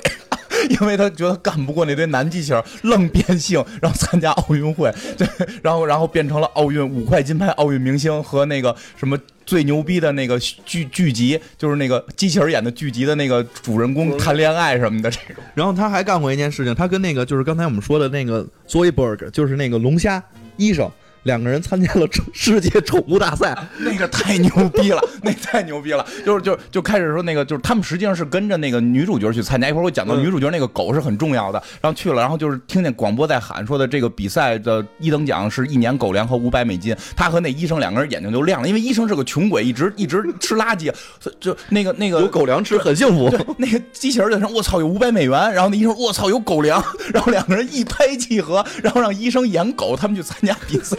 [0.70, 5.26] 因为他觉得干不过那堆男机器人，愣变性，然后参加奥运会，对，
[5.60, 15.42] 然后然后变成了奥运五块金牌奥运明星和那个什么最牛逼的那个剧剧集，就是那个机器人演的剧集的那个主人公谈恋爱什么的这种。
[15.54, 20.22] 然后他还干过一件事情，他跟那个就是刚才我们说的那个 Zoidberg，就是那个龙虾
[20.56, 20.88] 医生，
[21.24, 23.56] 两个人参加了世界宠物大赛。
[23.78, 26.04] 那个太牛逼了， 那太牛逼了！
[26.24, 29.68] 就是就就开始说那个，就是他们实际上是跟着那个女主角去参加。
[29.68, 36.96] 一会儿我讲到女主角那个狗是很重要的，然后去了，然后就是听见广播在喊说的这个比赛的一等奖是一年狗粮和五百美金。
[37.16, 40.92] 他和那医生两个人眼睛就亮了，因为医生是个穷鬼，一直一直吃垃圾，
[41.40, 46.82] 就那个那个有狗粮吃很幸福，那个机器人就说：“我操，有五百美元。”然后那医生：“我操，有狗粮。”
[47.12, 50.96] 然后两个人一拍即合，然后让医生演狗，他们去参加比赛。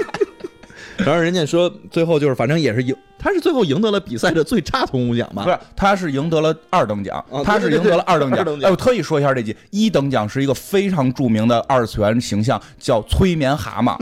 [0.97, 5.49] 然后人家说最后就是反正也是赢，他是最后赢得了比赛的最差铜鼓奖嘛不？
[5.49, 8.29] 是，他是赢得了二等奖啊，他是赢得了二等。
[8.31, 13.97] 奖哎，我特意说一下这句，一等奖是一个非常著名的二次元形象，叫催眠蛤蟆。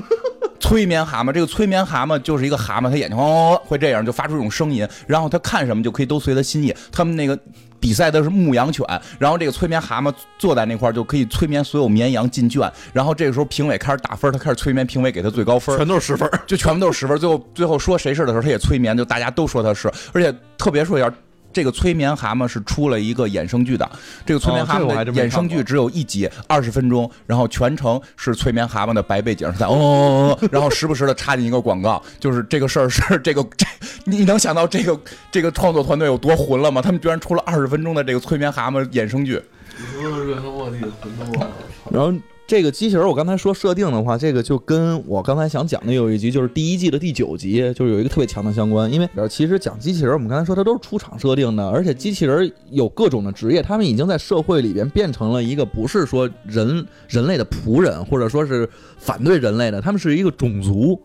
[0.62, 6.74] 催眠蛤蟆，这个催眠蛤蟆就是一个蛤蟆，它眼睛哦会这样，就发出一种声音，然后它看什么就可以都随它心意。
[6.91, 7.38] 他们那个
[7.80, 8.86] 比赛的是牧羊犬，
[9.19, 16.30] 然后这个催眠蛤蟆坐在那块儿就可以催眠所有绵羊进圈，然后这个时候评委开始打分，他开始催眠评委给他最高分，全都是十分。
[16.45, 21.12] 就全部都是十分，最后最后说谁是的时候，他也催眠，就大家都说他是，而且特别说一下。
[21.54, 23.90] 这个催眠蛤蟆是出了一个衍生剧的，
[24.26, 33.66] 这个催眠蛤蟆的衍生剧只有一集，二十分钟，然后全程是催眠蛤蟆的白背景在哦 哦哦，然后时不时的插进一个广告，就是这个事儿是这个这，
[34.06, 35.00] 你能想到这个
[35.32, 36.82] 这个创作团队有多混了吗？
[36.82, 39.42] 他们居然出了二十分钟的这个催眠蛤蟆衍生剧，
[41.90, 42.14] 然后。
[42.52, 48.92] 这个机器人，我刚才说设定的话，这个就跟我刚才想讲的有一集，就是第一季的第九集，就是有一个特别强的相关。
[48.92, 61.00] 因为其实讲机器人，我们刚才说它都是出厂设定的，而且机器人有各种的职业，他们已经在社会里边变成了一个不是说人人类的仆人，或者说是反对人类的，他们是一个种族，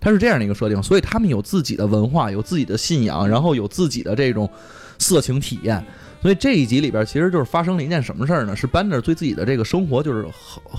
[0.00, 4.50] 它是这样的一个设定，所以他们有自己的文化，有自己的信仰，然后有自己的这种
[4.98, 5.80] 色情体验。
[6.20, 8.56] 所以这一集里边其实就是发生了一件什么事儿呢？
[8.56, 10.26] 是班纳对自己的这个生活就是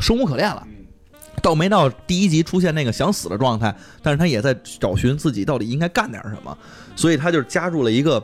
[0.01, 0.67] 生无可恋了，
[1.41, 6.57] 倒没到第一集出现那个想死的状态，但是他也在找寻自己到底应该干点什么，
[6.95, 8.21] 所以他就加入了一个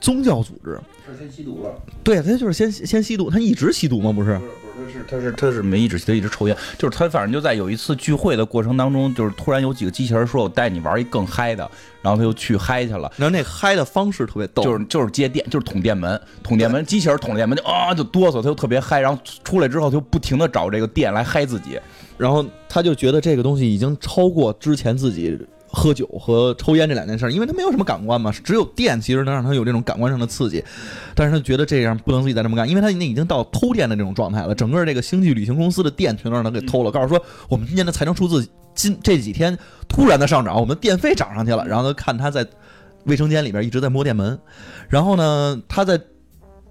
[0.00, 0.78] 宗教组织。
[1.06, 1.74] 他先吸毒了。
[2.04, 4.12] 对，他就是先先吸毒，他一直吸毒吗？
[4.12, 4.40] 不是
[5.08, 11.70] 他是他是没一直他一直抽烟，就是他反正就在有一次聚会的过程当中，就是突然有几个机器人说：“我带你玩一更嗨的。”
[12.00, 13.10] 然后他就去嗨去了。
[13.16, 19.00] 然后那嗨的方式特别逗，就是就是接电，就是捅电门，捅电门，机器人捅电门就啊就哆嗦，他就特别嗨。
[19.00, 21.78] 然后出来之后就不停的找这个电来嗨自己，
[22.16, 25.38] 然后他就觉得这个东西已经超过之前自己。
[25.70, 30.64] 喝酒和抽烟这两件事，因为他没有什么感官嘛，只有电其实能让他有这种感官上的刺激，
[31.14, 39.56] 但是他觉得这样不能自己再这么干，因为他那已经到偷电的这种状态了，整个这个星际旅行公司的电全都让他给偷了，告诉说我们今年的财政数字今这几天
[39.88, 42.46] 突然的上涨，我们电费涨上去了，然后他看他在
[43.04, 44.38] 卫生间里边一直在摸电门，
[44.88, 46.00] 然后呢他在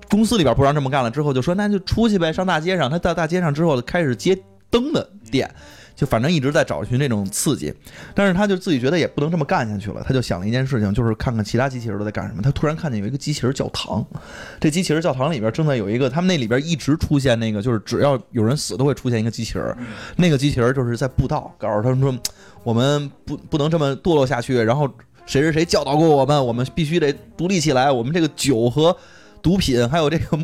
[0.09, 4.37] 公司里边不让这么干了之后就说那就出去呗，上大街上，他到大街上之后开始接
[4.69, 5.53] 灯的电。
[5.97, 7.73] 就反正一直在找寻这种刺激，
[8.13, 12.41] 但是他就自己觉得也不能这么干下去了，他就想了一件事情，就是看看其他机器人都在干什么。
[12.43, 14.05] 他突然看见有一个机器人教堂，
[14.59, 19.75] 这机器人教堂里边正在有一个，他们那里边一直出现那个，就是只要有人死都会出现一个机器人，
[20.17, 22.15] 那个机器人就是在布道，告诉他们说，
[22.63, 24.87] 我们不不能这么堕落下去，然后
[25.25, 28.95] 谁谁谁教导过我们，我们必须得独立起来，我们这个酒和
[29.41, 30.37] 毒品，还有这个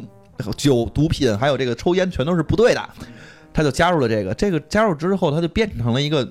[0.58, 2.90] 酒毒品，还有这个抽烟全都是不对的。
[3.54, 6.28] 他就加入了这个，这个加入之后，他就变成了一个，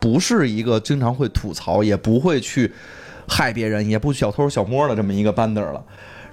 [0.00, 2.72] 不是一个经常会吐槽，也不会去
[3.28, 5.84] 害别人，也不小偷小摸的这么一个班德了。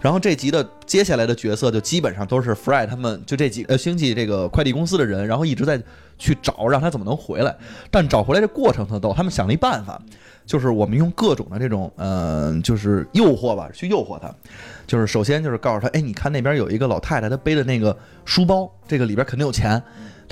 [0.01, 5.81] 然后这集的接下来的角色就基本上都是 Fry 他们就这几呃星际这个快递公司的人，然后一直在
[6.17, 7.55] 去找让他怎么能回来，
[7.89, 10.01] 但找回来这过程特逗，他们想了一办法，
[10.45, 14.29] 就是我们用各种的这种嗯，就是诱惑吧，去诱惑他。
[14.85, 19.81] 就是首先就是告诉他，哎，你看那边有一个老太太，她背的那个书包，这个里边肯定有钱。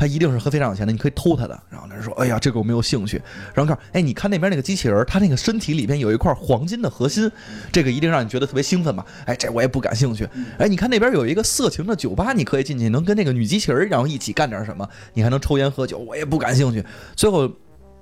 [0.01, 1.49] 他一定是和非常有钱的，你可以偷他的。
[1.69, 3.21] 然后那人说：“哎呀，这个我没有兴趣。”
[3.53, 7.31] 然后告诉：“哎，你看那边那个机器人，他那个身体里边有一块黄金的核心，
[7.71, 10.27] 这个一定让你觉得特别兴奋吧？”哎，这我也不感兴趣。
[10.57, 14.89] 哎，你看那边有一个色情的酒吧，你可以进去，能跟那个女机器人然后一起干点什么？
[15.13, 16.83] 你还能抽烟喝酒，我也不感兴趣。
[17.15, 17.47] 最后，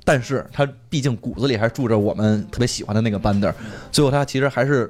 [0.05, 3.53] 但是他毕竟骨子里还住着我们特别喜欢的那个班德。
[3.91, 4.89] 最后他其实还是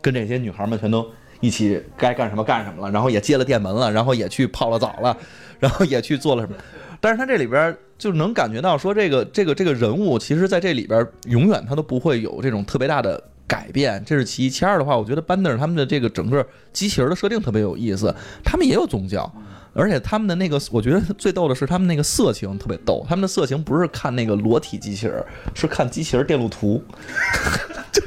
[0.00, 1.06] 跟这些女孩们全都
[1.40, 5.14] 一起该干什么干什么了，然后也接了电门了，然后也去泡了澡了。
[5.58, 6.56] 然后也去做了什么，
[7.00, 14.50] 但是他这里边就能感觉到说这个这个这个人物，其实在这里边永远他都不会有这种特别大的改变，这是其一。
[14.50, 18.14] 其二的话，我觉得班德尔他们的这个整个机器人的设定特别有意思，
[18.44, 19.32] 他们也有宗教，
[19.76, 25.22] 而且他们的那个我觉得最逗的是他们那个色情特别逗，他们的色情不是看那个裸体机器人，
[25.54, 26.82] 是看机器人电路图。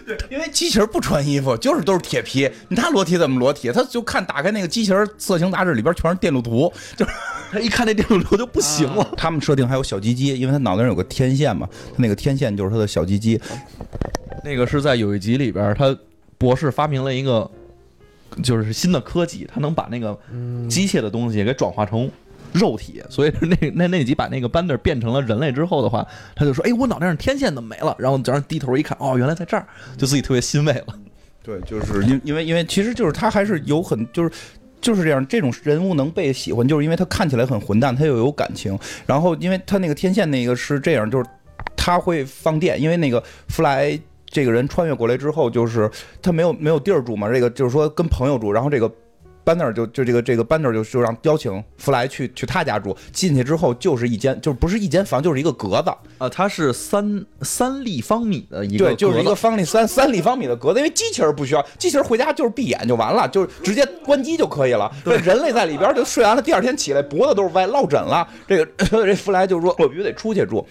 [0.05, 3.71] 对因为机器人不穿衣服，就是都是铁皮，他裸体怎么裸体？
[3.71, 7.11] 他就看打开那个机器人色情杂志，里边全是电路图，就是。
[7.51, 9.07] 他一看那电路图就不行了。
[9.17, 13.41] 他们设定还有小鸡鸡，因为他脑袋上有个天线嘛，他那个天线就是他的小鸡鸡。
[14.43, 15.97] 那个是在有一集里边，他
[16.37, 17.49] 博士发明了一个
[18.43, 20.17] 就是新的科技，它能把那个
[20.69, 22.09] 机械的东西给转化成
[22.53, 23.01] 肉体。
[23.09, 29.65] 所以那 那那集把那个班德变成了人类之后的话，他就说：“哎，我脑袋上天线怎么没了？”然后早上低头一看，哦，原来在这儿，
[29.97, 30.87] 就自己特别欣慰了。
[31.43, 34.31] 对，就是因因为因为其实就是他还是有很就是。
[34.81, 38.79] 就是这样，这种人物能被喜欢，就是因为他看起来很混蛋，他又有感情。
[39.05, 41.29] 然后，因为他那个天线那个是这样，就是
[41.75, 45.89] 他会放电，因为那个弗莱这个人穿越过来之后，就是
[46.21, 48.51] 他没有没有地儿住嘛，这个就是说跟朋友住。
[48.51, 48.91] 然后这个
[49.43, 64.91] 班纳尔就就这个这个班纳尔就就让邀请弗莱去去他家住，进去之后就是一间就是不是一间房，就是一个格子，啊，它是三三立方米的一个对，就是一个方立三三立方米的格子，因为机器人不需要，机器人回家就是闭眼就完了，就是直接关机就可以了。
[65.03, 68.27] 对人类在里边就睡完了，第二天起来脖子都是歪，落枕了。
[68.47, 70.63] 这个 这弗莱就说，我必须得出去住。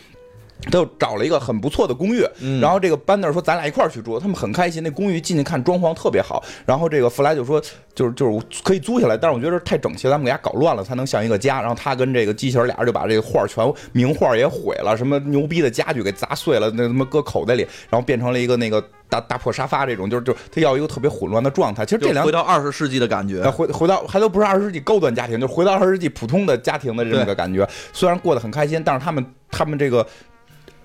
[0.63, 4.83] 他就找了一个很不错的公寓，嗯然后这个班纳说咱俩一块儿去住，他们很开心。
[4.83, 7.61] 那公寓进去看装潢特别好，然后这个弗莱就说
[7.95, 11.61] 就是就是可以租下来，但是我觉得太整齐了，咱们给它搞乱了才能像一个家。
[11.61, 21.85] 然后他跟这个机器人俩人就把这个画全名画也毁了，什么牛逼的家具给砸碎了，那他妈搁口袋里，然后变成了一个那个大大破沙发这种，就是就是他要一个特别混乱的状态。
[21.87, 23.53] 其实这两回到二十世纪的感觉呃，。
[23.53, 27.69] 回回到还都不是二十世纪高端家庭，就是回到二十世纪普通的家庭的这么个感觉。
[27.93, 30.05] 虽然过得很开心，但是他们他们这个。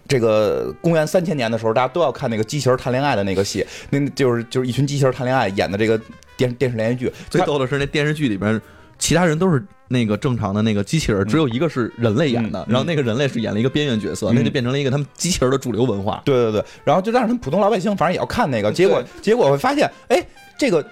[0.07, 5.99] 这个公元三千年的时候，大家都要看那个机器人谈恋爱的那个戏，那就是就是一群机器人谈恋爱演的这个
[6.35, 7.13] 电电视连续剧。
[7.29, 8.61] 最逗的是那电视剧里边，
[8.99, 16.21] 其他人都是那个正常的那个机器人，只有一个是人类演的嗯，然后那个人类是演了一个边缘角色，嗯那就变成了一个他们机器人的主流文化。
[16.25, 20.25] 对对对，然后就让他们普通老百姓反正也要看那个，结果结果会发现，哎，
[20.57, 20.85] 这个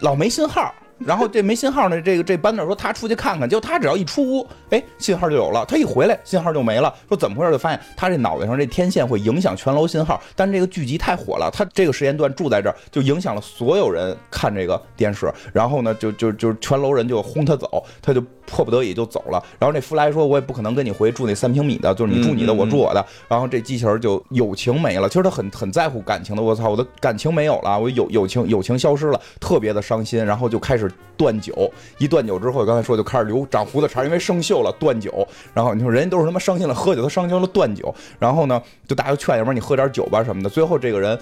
[0.00, 0.74] 老没信号。
[0.98, 5.64] 然后这没信号呢，这个这班长说他出去看看，结果他只要一出屋，哎，信号就有了。
[5.66, 6.94] 他一回来，信号就没了。
[7.08, 7.52] 说怎么回事？
[7.52, 10.20] 就发现他这脑袋上这天线会影响全楼信号。
[10.36, 15.32] 但这个剧集太火了，他这个时间段住在这儿，就影响了所有人看这个电视。
[15.52, 19.42] 然后呢，就就就全楼人就轰他走，他就迫不得已就走了。
[19.58, 25.08] 然后那弗莱说：“我也不可能跟你回住那三平米的，就是你住你的，我住我的。”然后这机器人就友情没了。
[25.08, 26.42] 其实他很很在乎感情的。
[26.42, 30.24] 我操，我的感情没有了，我友友情友情消失了，特别的伤心。
[30.24, 30.83] 然后就开始
[31.16, 35.26] 断酒，一断酒之后，刚才说就开始留长胡子茬，因为生锈了断酒。
[35.52, 37.94] 然后你说人家都是他妈伤心了喝酒，他伤心了断酒。
[38.18, 40.48] 然后呢，就大家劝，要不然你喝点酒吧什么的。
[40.50, 41.18] 最后这个人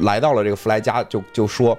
[0.00, 1.78] 来到了这个弗莱家，就就说。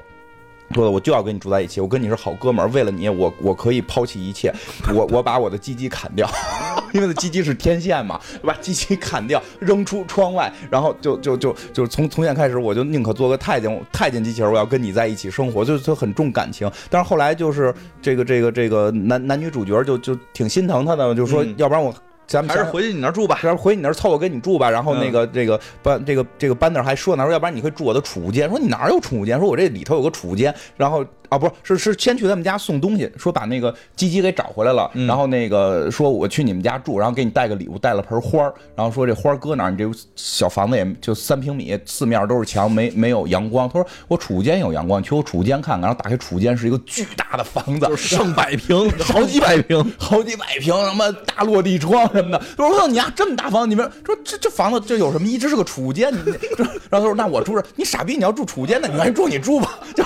[0.73, 4.54] 说的我就要跟你住在一起，我跟你是好哥们儿，为了你，我我可以抛弃一切，
[4.93, 6.30] 我我把我的鸡鸡砍掉，
[6.93, 16.69] 因为那鸡鸡是天线嘛，把鸡鸡砍掉扔出窗外，然后就就就就从从现在开始，我就宁可做个太监，太监机器人，我要跟你在一起生活，就就很重感情。
[16.89, 21.93] 但是后来就是这个这个这个男男女主角就就挺心疼他的，就说嗯要不然我
[22.27, 23.39] 咱们还是回去你那儿住吧。
[23.43, 24.69] 要不回你那儿凑合跟你住吧。
[24.69, 28.49] 然后那个、这个班这个这个班那儿还说呢，说要不然你可以住我的储物间。
[28.49, 29.39] 说你哪儿有储物间？
[29.39, 30.53] 说我这里头有个储物间。
[30.77, 34.89] 然后啊，不是是是先去他们家送东西，说把那个鸡鸡给找回来了。
[34.93, 38.53] 嗯然后那个说我去你们家住，然后给你带个礼物，带了盆花儿。
[38.75, 39.71] 然后说这花儿搁哪儿？
[39.71, 43.67] 你这小房子也就三平米，四面都是墙，没没有阳光。
[43.67, 45.81] 他说我储物间有阳光，你去我储物间看看。
[45.81, 52.41] 然后打开储物间是一个巨大的房子，就是上百平， 好几百平，好几百平，什么大落地窗什么的。
[52.58, 55.45] 说我说你啊这么大房子，你们说这这房子这有什么一直？
[55.45, 60.04] 是个储物间，你这然后他说那我住这，你傻逼，你要住储物间的，你愿意住你住吧， 就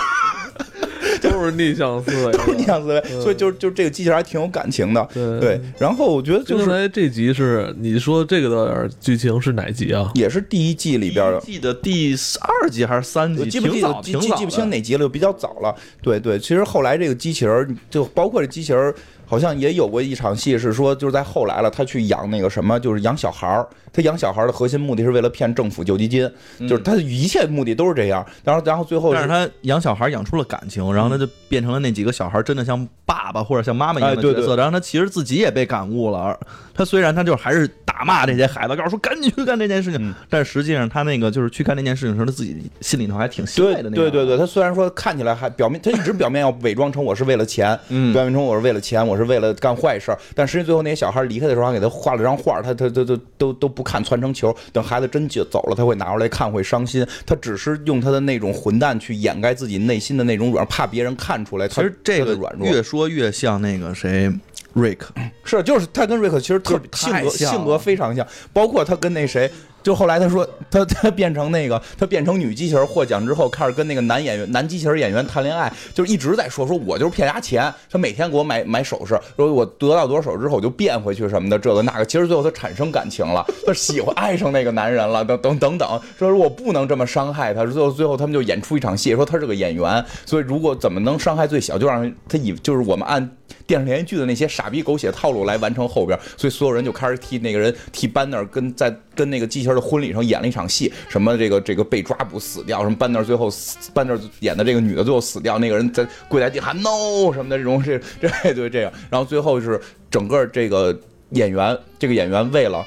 [1.32, 2.32] 都是逆向思维。
[2.34, 3.02] 都是逆向思维。
[3.22, 5.62] 所以就是就是这个机器人还挺有感情的，对对。
[5.78, 10.12] 然后我觉得就是才这集是你说这个的剧情是哪集啊？
[10.14, 11.40] 也是第一季里边的。
[11.40, 14.70] 记得第二集还是三集，我记不记，得记记记不清。
[14.70, 15.74] 哪集了，就比较早了。
[16.02, 18.94] 对对，其实后来这个机器人，就包括这机器人儿，
[19.30, 23.68] 好像也有过一场戏，是说就是在后来了，他去养那个什么，就是养小孩儿。
[23.92, 28.26] 他养小孩儿的核心目的是为了骗政府救济金，就是他的一切目的都是这样。
[28.44, 36.40] 然后然后最后但是他养小孩养出了感情，然后他就变成了那几个小孩真的像爸爸或者像妈妈一样的角色，对然后他其实自己也被感悟了。
[36.80, 62.66] 而他虽然他就还是打骂这些孩子，告诉说赶紧去干这件事情，嗯但是实际上他那个就是去干这件事情的时候，他自己心里头还挺欣慰的那对对对，他虽然说看起来还表面，他一直表面要伪装成我是为了钱，嗯表面成我是为了钱，我是为了干坏事儿，但实际最后那些小孩离开的时候还给他画了张画，他他他都都都不看，传成球，等孩子真就走了，他会拿出来看，会伤心，他只是用他的那种混蛋去掩盖自己内心的那种软，怕别人看出来其实这个软弱。
[62.66, 64.32] 越说越像那个谁
[64.74, 69.50] 瑞克，是，就是他跟瑞克其实特就是性格性格非常像，包括他跟那谁，
[69.82, 93.30] 就后来他说他他变成那个他变成女机器人获奖之后，开始跟那个男演员男机器人演员谈恋爱，就是一直在说说我就是骗人家钱，他每天给我买买首饰，说我得到多少首饰之后我就变回去什么的，这个那个，其实最后他产生感情了，他喜欢爱上那个男人了，等等等等，说我不能这么伤害他，最后最后他们就演出一场戏，说他是个演员，所以如果怎么能伤害最小，就让他以就是我们按。
[93.70, 109.80] 电视连续剧的那些傻逼狗血套路来完成后边，所以所有人就开始替那个人替班纳尔跟在跟那个机器人的婚礼上演了一场戏，什么这个这个被抓捕死掉，什么班纳尔最后死班纳尔演的这个女的最后死掉，那个人在跪在地喊 no 什么的这种这这对这样，然后最后是
[110.10, 111.00] 整个这个
[111.34, 112.84] 演员这个演员为了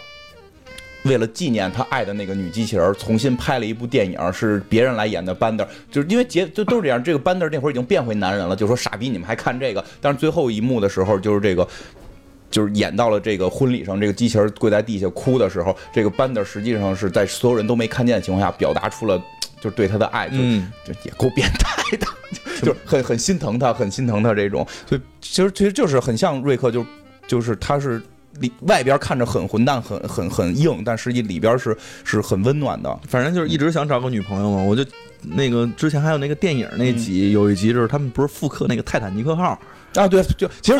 [1.04, 7.02] 为了纪念他爱的那个女机器人，重新拍了一部电影，是别人来演的班德，就是因为结就都是这样。
[7.02, 9.84] 这个班德那会儿已经变回男人了，就说傻逼，你们还看这个？
[10.00, 11.66] 但是最后一幕的时候，就是这个。
[12.50, 19.18] 就是演到了这个婚礼上，这个机器人跪在地下哭的时候，这个班德实际上是在所有人都没看见的情况下，表达出了
[19.58, 22.06] 就是对他的爱，就就也够变态的，
[22.60, 24.68] 就是很很心疼他，很心疼他这种。
[24.86, 26.84] 所以其实其实就是很像瑞克，就
[27.26, 28.02] 就是他是
[28.42, 31.74] 里外边看着很混蛋，很很很硬，但实际里边是
[32.04, 32.94] 是很温暖的。
[33.08, 34.84] 反正就是一直想找个女朋友嘛，我就
[35.22, 39.58] 那个之前还有那个电影那集，有一集就是他们不是复刻那个泰坦尼克号。
[39.94, 40.78] 啊，对，就其实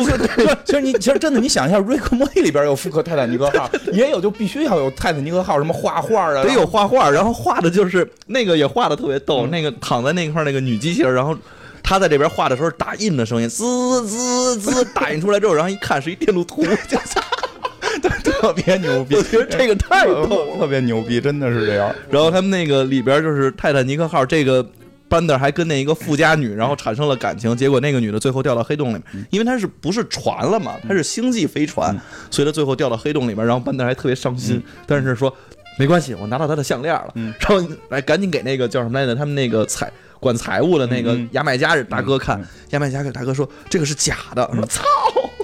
[0.65, 11.37] 其实你其实真的，你想一下，《瑞克莫蒂》里边有复刻泰坦尼克号， 也有就必须要有泰坦尼克号，什么画画啊，得有画画，然后画的就是那个也画的特别逗，那个躺在那块那个女机器人，然后
[11.83, 16.97] 她在这边画的时候打印的声音，滋滋滋打印出来之后，然后一看是一电路图，就
[18.23, 21.93] 特别牛逼，我觉得这个太逗了，特别牛逼，真的是这样。
[22.09, 24.65] 然后他们那个里边就是泰坦尼克号这个。
[25.09, 30.73] 班德还跟那一个富家女，然后产生了感情，结果那个女的最后掉到黑洞里面，因为她是不是船了嘛？
[30.87, 31.95] 她是星际飞船，
[32.31, 35.31] 所以她最后掉到黑洞里面，然后班德还特别伤心，但是说
[35.77, 39.13] 没关系，我拿到她的项链了，然后来赶紧给那个叫什么来着？
[39.13, 44.83] 他们那个财管财务的那个牙买加人大哥看，牙买加给大哥说这个是假的，说操，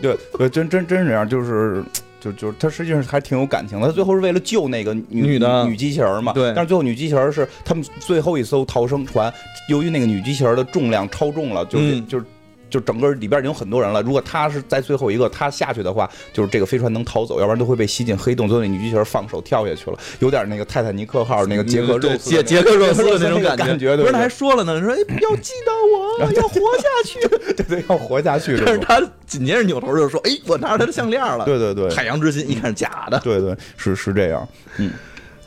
[0.02, 0.18] 对，
[0.50, 1.84] 真真真是这样，就是。
[2.20, 6.34] 就就是他实际上还挺有感情的，他最后是为了救那个女的女机器人嘛。
[6.34, 6.54] 对。
[6.56, 9.34] 但是最后女机器人是他们最后一艘逃生船，
[9.70, 12.26] 由于那个女机器人的重量超重了，就是就是。
[12.70, 18.48] 就整个里边已经很多人了，如果他是在最后一个他下去的话，就是这个飞船能逃走，要不然都会被吸进黑洞。
[18.48, 23.98] 最后那女机器人放手跳下去了，有点那个泰坦尼克号那个杰克肉杰杰克肉斯的那种感觉。
[23.98, 27.20] 不 是他还说了呢，说要记得我，要活下去，
[27.54, 28.62] 对对，要活下去。
[28.66, 33.20] 但是他紧接着扭头就说：“哎，我拿着他的项链了。”对对对，海洋之心一看是假的。
[33.20, 34.48] 对对，是是这样，
[34.78, 34.92] 嗯。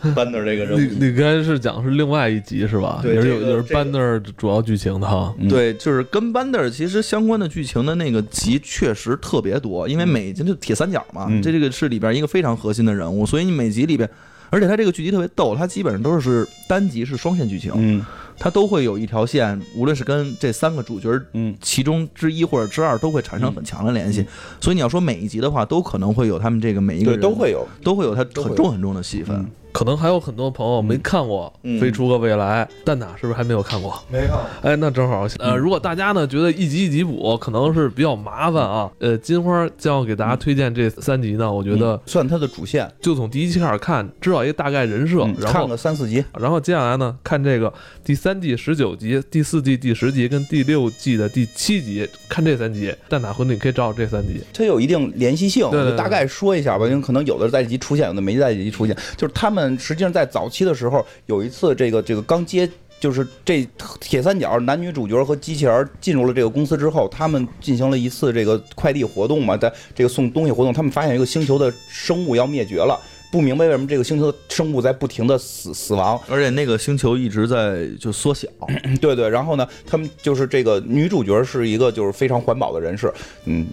[0.15, 2.99] 班德这个人物，你你刚才是讲是另外一集是吧？
[3.03, 5.33] 对，也是有也是班德主要剧情的哈。
[5.49, 14.09] 对，就是跟班德其实相关的剧情的那个集确实特别多，因为每集就铁三角嘛，这这个是里边一个非常核心的人物，所以你每集里边，
[14.51, 18.05] 而且他这个剧集特别逗，他基本上都是单集是双线剧情，嗯，
[18.39, 24.27] 他都会有一条线，无论是跟这三个主角，嗯，其中之一或者之二都会产生很强的联系，
[24.61, 29.47] 所以你要说每一集的话，都可能会有他们这个每一个人都会有都会有他很重很重的戏份。
[29.73, 34.03] 可能还有很多朋友没看过《飞出个未来》，蛋挞是不是还没有看过？
[34.11, 34.39] 没看。
[34.63, 52.95] 哎，那正好，呃，如果大家呢觉得一集一集补可能是比较麻烦啊，呃，金花将要给大家推荐这三集呢，我觉得算它的主线，就从第一期开始看，知道一个大概人设，然后看个三四集，然后接下来呢看这个第三季十九集、第四季第十集跟第六季的第七集，看这三集。
[53.09, 55.69] 蛋挞回你可以找找这三集，它有一定联系性。
[55.69, 60.23] 对，大概说一下吧，因为可能有的在一集出现，有的没在一集出现，就是他们实际上在。
[60.33, 62.67] 早期的时候，有一次，这个这个刚接，
[62.99, 63.69] 就是这
[64.01, 72.99] 铁三角男女主角和机器人进入了这个公司之后，他们进行了一次这个快递活动嘛，在这个送东西活动，他们发现一个星球的生物要灭绝了。
[73.33, 78.47] 不明白为什么这个星球的生物在不停的死死亡，而且那个星球一直在就缩小。
[79.01, 83.11] 对对，然后呢，他们就是这个女主角是一个就是非常环保的人士，
[83.47, 83.67] 嗯，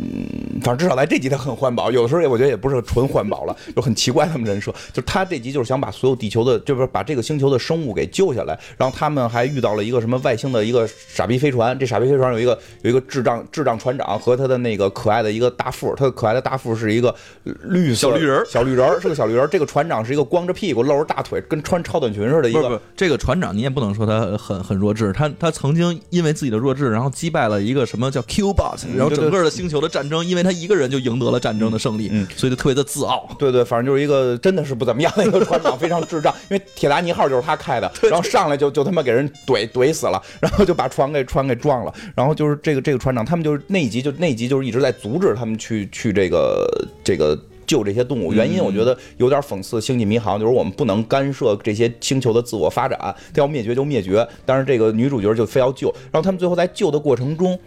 [0.63, 4.73] 反正至少在这集她很环保，有的时候也我觉得也不是纯环保了，就很奇怪他们人设。
[4.93, 19.48] 就她这集就是想把所有地球的，就是把这个星球的生物给救下来，然后他们还遇到了一个什么外星的一个傻逼飞船，这傻逼飞船有一个有一个智障智障船长和他的那个可爱的一个大副，他的可爱的大副是一个绿色小绿人，小绿人是个小绿人。
[19.49, 22.49] 这个船长是一个光着屁股、露着大腿、跟穿超短裙似的。
[22.49, 33.27] 一个这个船长你也不能说他很很弱智，他他曾经因为自己的弱智，然后击败了一个什么叫 Q Bot，然后整个的星球的战争，因为他一个人就赢得了战争的胜利，所以就特别的自傲。
[33.39, 36.33] 对对，反正就是一个真的是不怎么样的一个船长，非常智障。
[36.49, 41.93] 因为铁达尼号就是他开的， 然后上来就就他妈给人怼怼死了， 然后就把船给船给撞了。
[42.15, 47.37] 然后就是这个这个船长，他们就是那一集就那一集就是一直在阻止他们去去这个这个。
[47.69, 54.27] 救这些动物，原因我觉得有点讽刺《星际迷航》，就是我们不能干涉这些星球的自我发展，它要灭绝就灭绝。
[54.43, 57.59] 但是这个女主角就非要救，然后他们最后在救的过程中，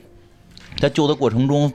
[0.80, 1.72] 在救的过程中，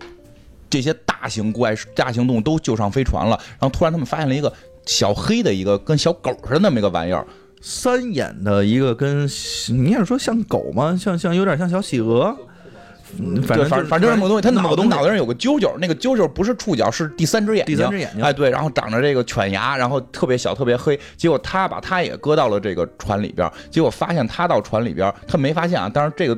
[0.70, 3.40] 这些大型怪、大型动物都救上飞船了。
[3.52, 4.52] 然后突然他们发现了一个
[4.86, 7.26] 小黑的一个跟小狗似的那么一个玩意儿，
[7.62, 9.24] 三眼的一个跟
[9.70, 11.00] 你想说像狗吗？
[11.02, 12.36] 像像有点像小企鹅。
[13.46, 17.76] 反正反正就那么个东西，他脑脑袋上有个揪揪，那个揪揪不是触角，是第三只眼睛。
[17.76, 21.00] 第三只眼睛，哎对，然后长着这个犬牙，然后特别小，特别黑。
[21.16, 25.90] 结果他把他也搁到了这个船里边，结果发现他到船里边，他没发现啊。
[25.90, 26.38] 当然这个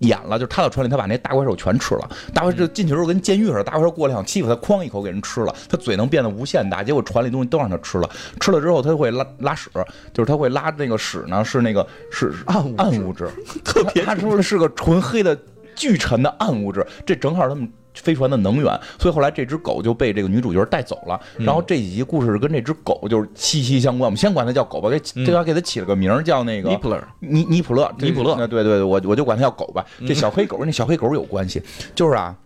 [0.00, 2.08] 演了，就是他到船里，他把那大怪兽全吃了。
[2.32, 5.54] 大怪兽进去时候跟监狱似的，大怪兽过来想欺负他，哐一口给人吃了。
[5.68, 8.08] 他嘴能变得无限大，结果船里东西都让他吃了。
[8.40, 9.68] 吃了之后他会拉拉屎，
[10.12, 13.28] 就是他会拉那个屎呢，是那个是暗物质暗物质，
[13.64, 15.36] 特别他说的是个纯黑的
[15.78, 17.70] 巨沉的暗物质，这正好他们。
[17.94, 21.20] 飞船的能源，所以后来这只狗就被这个女主角带走了。
[21.36, 24.06] 然后这几集故事是跟这只狗就是息息相关。
[24.06, 29.84] 我们先管它叫狗吧，给这边给它起了个名儿叫那个尼普勒，尼尼普勒，尼普勒那对对对，我我就管它叫狗吧。
[30.06, 31.60] 这小黑狗跟那小黑狗有关系，
[31.92, 32.36] 就是啊，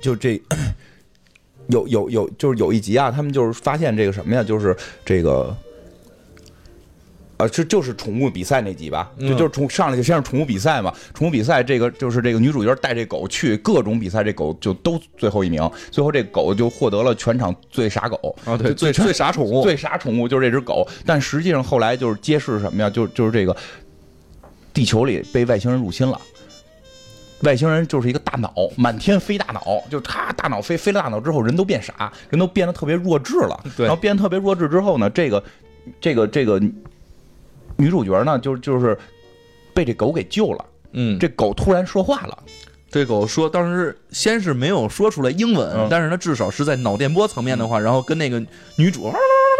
[0.00, 0.40] 就这
[1.68, 4.74] 有有有，就是有一集啊，他们就是发现这个什么呀，就是
[5.04, 5.54] 这个。
[7.36, 9.10] 呃，这就是宠物比赛那集吧？
[9.18, 10.94] 就就是宠上来就先是宠物比赛嘛。
[11.12, 15.68] 宠物比赛这个就是这个女主角带这狗去各种比赛，这狗就都最后一名。
[15.90, 20.86] 最后这狗就获得了全场最傻狗啊，对，最最傻宠物，最傻宠物就是这只狗。
[21.04, 22.88] 但实际上后来就是揭示什么呀？
[22.88, 23.56] 就就是这个
[24.72, 26.20] 地球里被外星人入侵了。
[27.40, 33.60] 外星人就是一个大脑，满天飞大脑，就他大脑飞飞了大脑之后，人都变傻，人都变得特别弱智了。
[33.76, 35.42] 对，然后变得特别弱智之后呢，这个
[36.00, 36.62] 这个这个。
[37.76, 38.96] 女主角呢，就就是
[39.72, 40.64] 被这狗给救了。
[40.92, 42.38] 嗯，这狗突然说话了。
[42.90, 48.38] 这狗说，当时先是没有说出来英文，但是它至少是在脑电波层面的话，然后跟那个
[48.76, 49.12] 女主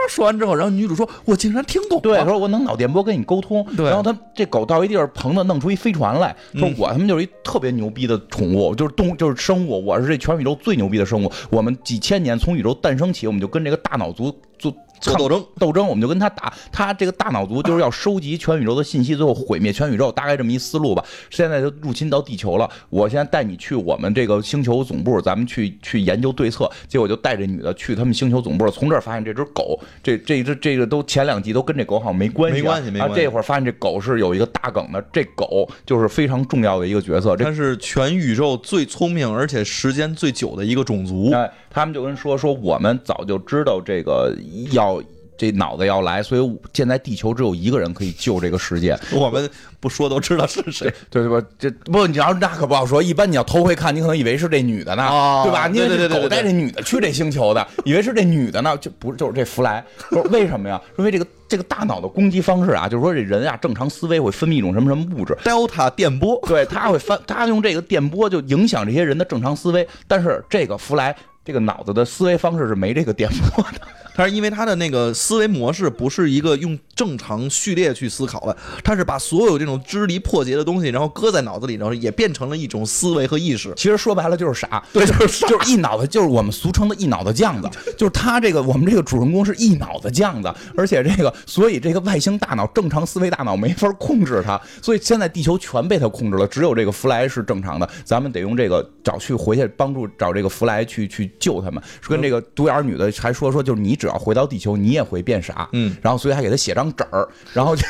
[0.09, 3.67] 说完之后，然后女主说：“我竟然听懂了。”对，说我能脑电波跟你沟通。
[3.77, 11.33] 对，然后他这狗到一地儿，棚子弄出一飞船来说：“我他妈就是一特别牛逼的宠物，就是动就是生物，我是这全宇宙最牛逼的生物。
[11.51, 14.73] 我们几千年从宇宙诞生起，我们就跟这个大脑族做。”
[15.13, 16.53] 斗争斗争，我们就跟他打。
[16.73, 21.05] 他这个大脑族就是要收集全宇宙的信息，最后毁灭全宇宙，大概这么一思路吧。
[21.31, 26.71] 现在就入侵到地球了，我现在带你去我们这个星球总部，咱们去去研究对策。
[26.89, 33.17] 结果就带着女的去他们星球总部，从这儿发现这只狗，这这只这个都前两集都跟这狗好像没关系，没关系，没关系。
[33.17, 37.37] 这会儿发现这狗是有一个大梗的，这狗就是非常重要的一个角色。
[37.37, 41.31] 它是全宇宙最聪明而且时间最久的一个种族。
[41.33, 44.35] 哎，他们就跟说说，我们早就知道这个
[44.73, 44.94] 要。
[45.37, 48.99] 这脑子要来，所以现在地球只有一个人可以救这个世界。
[49.13, 49.49] 我们
[49.81, 51.43] 不说都知道是谁，对吧？
[51.59, 53.03] 这不，你要那可不好说。
[53.03, 55.69] 一般你要头回看，你可能以为是这女的呢，对吧？
[55.69, 59.85] 对对对狗带这女的去这星球的，以为是这女的呢，就不是就是这弗莱。
[60.31, 60.81] 为什么呀？
[60.99, 69.87] 因为这个这个大脑的攻击方式啊，就是说这人啊正常思维会分泌一种什么什么物质，delta 电波，对，他会翻，他用这个电波就影响这些人的正常思维。
[70.07, 71.15] 但是这个弗莱
[71.45, 73.81] 这个脑子的思维方式是没这个电波的。
[74.15, 83.73] 他是因为他的那个思维模式不是一个用正常序列去思考了，他是把所有这种支离破结的东西，然后搁在脑子里，然后也变成了一种思维和意识。
[83.77, 87.69] 其实说白了就是傻，对，就是就是一脑子，就是我们俗称的一脑子酱子。
[87.97, 97.89] 就是他这个我们这个主人公是一脑子酱子，而且这个所以这个外星大脑正常思维大脑没法控制他，所以现在地球全被他控制了，只有这个弗莱是正常的。
[98.05, 101.83] 咱们得用这个找去回去帮助找这个弗莱去去救他们。
[102.07, 104.75] 跟这个独眼女的还说说，就是你只要回到地球。
[104.75, 107.85] 你也会变傻，嗯，然后所以还给他写张纸儿，然后这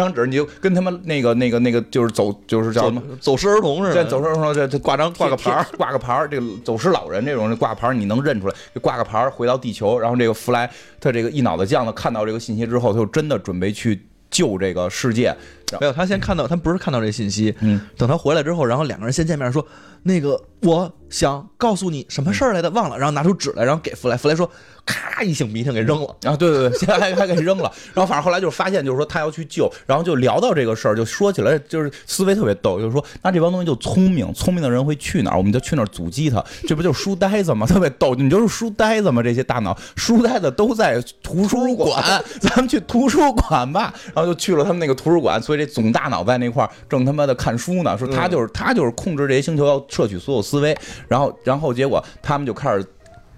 [0.00, 10.70] 张纸儿，你就跟他们那个那个那个就是走就是叫什么走失儿童似的，走失儿童这这挂张挂个牌儿，挂个牌儿，这个走失老人这种挂牌儿你能认出来，挂个牌儿回到地球，然后这个弗莱
[11.00, 15.34] 他这个一脑子浆的看到这个信息之后，他就真的准备去救这个世界。
[15.80, 19.66] 没有，他先看到他不是看到这信息，嗯，等他回来之后，然后两个人先见面说，
[20.02, 24.50] 那个我想告诉你什么事儿来的，忘了，然后拿出纸来，然后给弗莱，弗莱说。
[24.86, 26.36] 咔一擤鼻涕给扔了啊！
[26.36, 27.64] 对对对，现在还还给扔了。
[27.92, 36.40] 然后反正后来就是发现，就是说他要去救，然后就聊到这个事儿，就说起来就是思维特别逗，就是说那这帮东西就聪明，聪明的人会去哪儿，我们就去哪儿阻击他。
[36.68, 37.66] 这不就是书呆子吗？
[37.66, 39.20] 特别逗，你就是书呆子吗？
[39.24, 43.92] 这些大脑书呆子都在图书馆，咱们去图书馆吧。
[44.14, 50.76] 然后就去了他们那个图书馆，所以这总大脑在那块儿正他妈的看书呢，说他就是他就是控制这些星球，要摄取所有思维。
[51.08, 52.84] 然后然后结果他们就开始。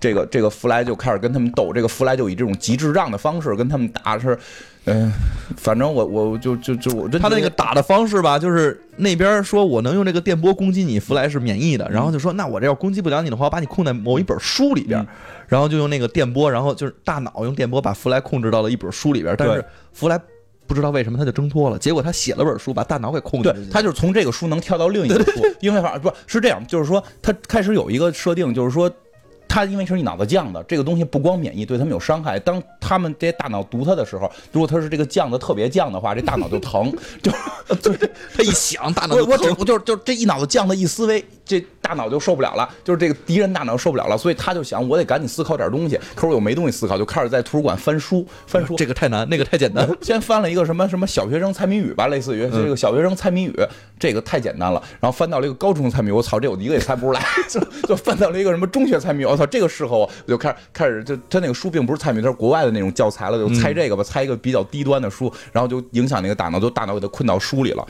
[0.01, 4.39] 这个这个弗莱就开始跟他们斗，这个弗莱就以这种极智障的方式跟他们打，是，
[4.85, 5.13] 嗯，
[5.57, 15.05] 反正我我就就就我他那个打的方式吧，就是那边说我能用这个电波攻击你，弗莱是免疫的，然后就说那我这要攻击不了你的话，我把你控在某一本书里边，
[15.49, 20.17] 然后就用那个电波，然后就是大脑用电波把弗莱控制到了一本书里边，但是弗莱
[20.69, 28.89] 不知道为什么他就挣脱了，结果他写了本书把大脑给控制，对他就是从这个书能跳到另一个书，因为反不是这样，就是说他开始有一个设定，就是说。
[29.49, 32.39] 他因为是一脑子酱的，这个东西不光免疫，对他们有伤害。
[32.39, 36.93] 当他们这些大脑毒他的时候，如果他是这个酱的特别酱的话，这大脑就疼，
[37.23, 37.33] 就
[37.77, 45.99] 就是他一想，大脑我我只就就就这一脑子酱的一思维，这大脑就受不了了，就是这个敌人大脑受不了了，所以他就想我得赶紧思考点东西。
[46.15, 48.77] 可是我又没东西思考，就开始在图书馆翻书， 翻书。
[48.77, 49.89] 这个太难，那个太简单。
[50.03, 53.55] 先翻了一个什么什么小学生猜谜语吧，类似于这个小学生猜谜语，
[53.99, 54.83] 这个太简单了。
[55.01, 57.23] 然后翻到了一个高中猜谜，我操，这我一个也猜不出来。
[57.49, 67.87] 就就翻到了一个什么中学猜谜，我操，这个适合我，我就开始开始就他那个书并不是蔡明，他是国外的那种教材了，就猜这个吧，猜一个比较低端的书，然后就影响那个大脑，就大脑给他困到书里了。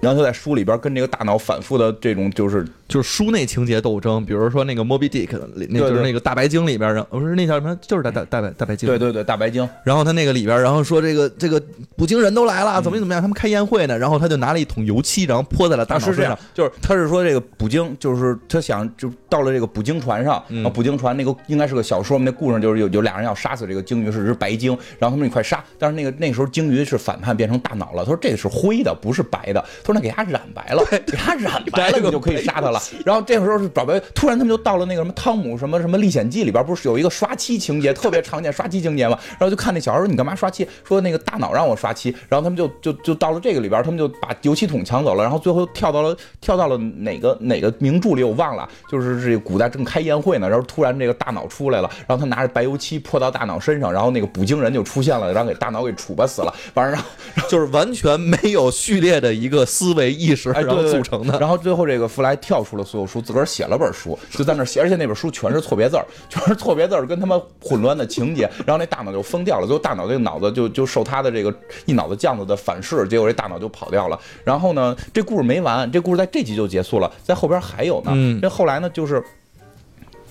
[0.00, 8.88] 然后他在书里边跟这个大脑反复的这种就是就是书内情节斗争，比如说那个 Moby Dick，那就是那个大白鲸里边，然后不是那叫什么，就是大大大白大白鲸。
[8.88, 11.62] 对对对大白鲸，然后他那个里边，然后说这个这个
[11.96, 32.77] 捕鲸人都来了，怎么怎么样，他们开宴会呢，然后他就拿了一桶油漆，然后泼在了大脑身上。，就是他是说这个捕鲸，就是他想就到了这个捕鲸船上，然后捕鲸船那个应该是个小说嘛，那故事就是有有俩人要杀死这个鲸鱼，是只白鲸，然后他们一块杀，但是那个那时候鲸鱼是反叛变成大脑了，他说这个是灰的，不是白的，他说那给它染白了，给它染白了， 你就可以杀它了。
[33.04, 40.66] 然后这个时候是找白，突然他们就到了那个什么汤姆什么什么历险记里边，不是有一个刷漆情节，特别常见刷漆情节嘛，然后就看那小孩说你干嘛刷漆？
[40.84, 57.08] 说那个大脑让我刷漆，然后他们就就就到了这个里边，他们就把油漆桶抢走了，然后最后跳到了跳到了哪个哪个名著里我忘了，就是这个古代正开宴会呢，然后突然这个大脑出来了，然后他拿着白油漆泼到大脑身上，然后那个捕鲸人就出现了，然后给大脑给处吧死了，反正然后
[57.48, 61.38] 就是完全没有序列的一个思维意识，然后组成的。
[61.38, 71.54] 然后最后这个弗莱跳出了所有书，自个儿写了本书，就在那写，而且那本书全是错别字儿，全是错别字儿跟他妈混乱的情节，然后那大脑就疯掉了，最后大脑这个脑子就就受他的这个
[71.86, 74.20] 一脑子酱子的反噬，结果这大脑就跑掉了。
[74.44, 78.10] 然后呢，这故事没完，这故事在这集就结束了，在后边还有呢。
[78.14, 79.22] 嗯这后来呢，就是。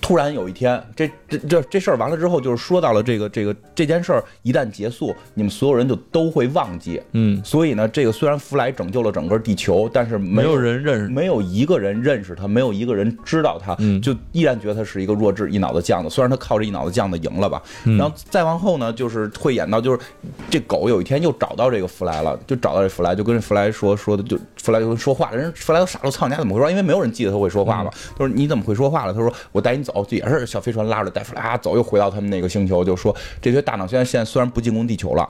[0.00, 7.00] 突然有一天，这这这这事儿完了之后，就是说到了这个这个这件事儿一旦结束，你们所有人就都会忘记。
[7.12, 11.08] 嗯，所以呢，这个虽然弗莱拯救了整个地球，但是没没有人认识。
[11.08, 16.08] 没有一个人认识他，没有一个人知道他，嗯就依然觉得他是一个弱智一脑子酱子。
[16.08, 19.98] 虽然他靠着一脑子酱子赢了吧，嗯然后再往后呢，就是会演到就是
[20.48, 26.70] 这狗有一天又找到这个弗莱了，就找到这弗莱，就跟弗莱说说的，就弗莱就会说话，人弗莱都傻了，操你家怎么会说话？
[26.70, 27.90] 因为没有人记得他会说话嘛。
[27.92, 29.12] 他说你怎么会说话了？
[29.12, 35.28] 他说我带你走，就也是小飞船拉着带弗莱啊走，又回到他们那个星球，就说这堆大脑现在现在虽然不进攻地球了。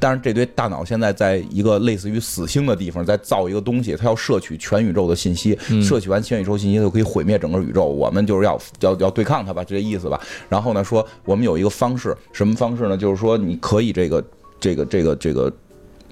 [0.00, 7.84] 但是这堆大脑现在在一个类似于死星的地方，在造一个东西，它要摄取全宇宙的信息，摄取完全宇宙信息就可以毁灭整个宇宙。
[7.84, 10.20] 我们就是要要要对抗它吧，就这意思吧。
[10.48, 12.96] 然后呢，说我们有一个方式，什么方式呢？
[12.96, 14.24] 就是说你可以这个
[14.60, 15.52] 这个这个这个，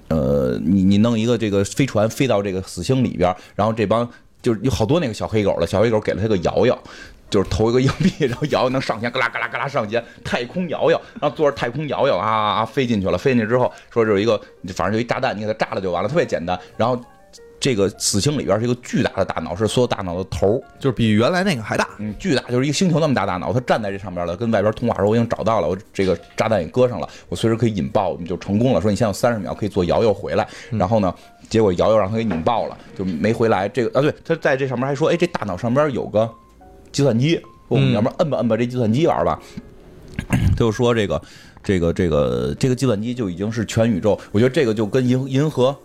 [0.09, 4.09] 呃，你你弄一个这个飞船飞到这个死星里边，然后这帮
[4.41, 6.77] 就是有好多那个小黑狗了，小黑狗给了他个摇摇。
[7.29, 14.39] 就是投一个硬币，然后摇摇能上前，嘎啦嘎啦嘎啦上前，太空摇摇，然后坐着太空摇摇啊啊啊飞进去了，飞进去之后说这有一个，
[14.73, 16.57] 反正就一炸弹，你给它炸了就完了，特别简单。
[16.77, 16.99] 然后
[17.59, 21.87] 这个死星里边是一个巨大的大脑，是所有大脑的头，就是比原来那个还大。
[21.99, 28.79] 嗯，巨大，就是一个星球那么大大脑，它站在这上边了，跟外边通话说我已经找到了，我这个炸弹也搁上了，我随时可以引爆，我们就成功了。
[28.79, 31.13] 说你现在有三十秒可以做摇摇回来，然后呢，
[31.49, 33.67] 结果摇摇让他给引爆了，就没回来。
[33.67, 36.31] 这个啊，对，他在这上面还说，哎，这大脑上边有个
[36.91, 39.39] 计算机，我们嗯要不然摁吧摁吧这计算机玩吧。
[40.29, 41.21] 他 就说这个
[41.63, 45.75] 这个这个这个计算机就已经是全宇宙，我觉得这个就跟银银河。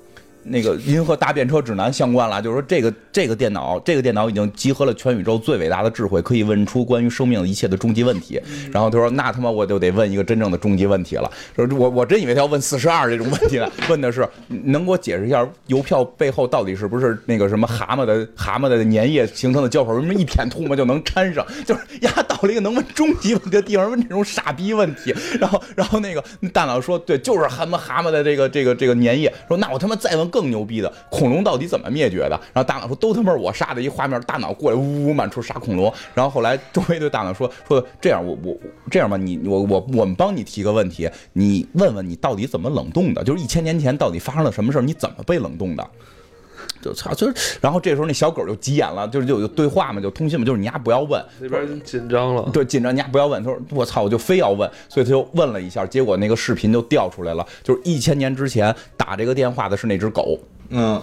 [0.45, 8.40] 那个《银河大便车指南》相关了，就是说这个这个电脑，这个电脑已经集合了全宇宙最伟大的智慧，可以问出关于生命的一切的终极问题。
[8.72, 19.95] 然后他说：“那他妈我就得问一个真正的终极问题了。”说我我真以为他要问四十二这种问题呢， 问的是能给我解释一下邮票背后到底是不是那个什么蛤蟆的蛤蟆的粘液形成的胶水？
[19.95, 21.47] 为什么一舔吐沫就能粘上？
[21.64, 25.14] 就是呀，到了一个能问终极问题的地方，问这种傻逼问题。
[25.38, 32.30] 然后然后那个大脑说：“对，就是蛤蟆蛤蟆的这个这个这个粘液。”说那我他妈再问更牛逼的，恐龙到底怎么灭绝的？
[32.53, 35.93] 然后大脑说：“都他妈我杀的。”一画面，大脑过来呜呜满处杀恐龙。
[36.14, 38.57] 然后后来周围对大脑说：“说这样我我
[38.91, 43.22] 这样吧，你我我我们帮你提个问题，你问问你到底怎么冷冻的？
[43.22, 44.83] 就是一千年前到底发生了什么事儿？
[44.83, 45.87] 你怎么被冷冻的？”
[46.80, 53.42] 就操，就是，然后这时候那小狗就急眼了，就是就有对话嘛，就通信嘛，就是你丫不要问，那边紧张了，对，紧张，你丫不要问。
[53.42, 60.38] 他说：“我操，我就非要问。”所以他就问了一下，结果那个视频就调出来了，就是一千年之前打这个电话的是那只狗。
[60.70, 61.02] 嗯，嗯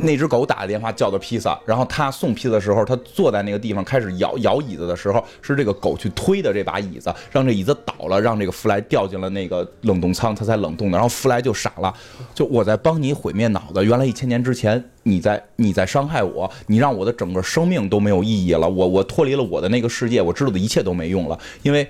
[0.00, 10.98] 那只狗打的电话叫的披萨，然后他送披萨的时候，他坐在那个地方开始摇摇椅子的时候，是这个狗去推的这把椅子，让这椅子倒了，让这个弗莱掉进了那个冷冻舱，他才冷冻的。
[10.98, 11.94] 然后弗莱就傻了，
[12.34, 21.88] 就我在帮你毁灭脑子，原来一千年之前你在你在伤害我，你让我的整个生命都没有意义了，我我脱离了我的那个世界，我知道的一切都没用了，因为。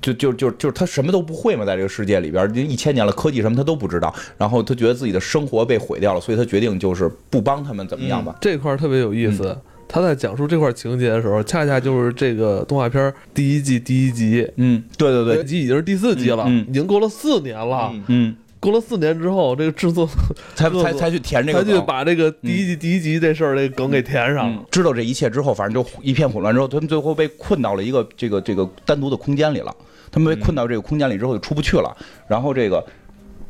[0.00, 4.14] 就就就就是他什么都不会嘛，在这个世界里边，一千年了，科技什么他都不知道。
[4.38, 8.36] 然后他觉得自己的生活被毁掉了，所以他决定就是不帮他们怎么样吧。
[8.40, 9.56] 这块儿特别有意思。
[9.88, 17.90] 他在讲述这块情节的时候，恰恰就是这个动画片儿第一季第一集，嗯，对对对这对，集已经是第四集了，嗯嗯已经过了四年了。
[17.92, 20.08] 嗯嗯，过了四年之后，这个制作
[20.54, 21.86] 才才才去填这他就个梗。
[21.86, 24.64] 把这个第一季第一集这事儿这个梗给填上了嗯。
[24.70, 26.54] 知道这一切之后，反正就一片混乱。
[26.54, 29.74] 之后，他们最后被困到了一个这个这个单独的空间里了。
[30.12, 31.92] 他们被困到这个空间里之后，就出不去了。
[32.28, 32.86] 然后这个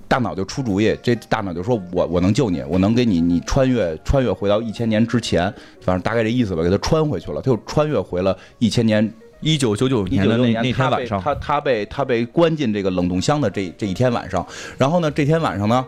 [0.08, 5.52] 大脑就出主意，这大脑就说：“我我能救你，我能给你你穿越穿越回到一千年之前，
[5.82, 7.42] 反正大概这意思吧，给他穿回去了。
[7.42, 14.46] 他又穿越回了一千年一九九九年的那那年他被天晚上，他他被他被关进这个冷冻箱的这这一天晚上，
[14.78, 15.84] 然后呢，这天晚上呢，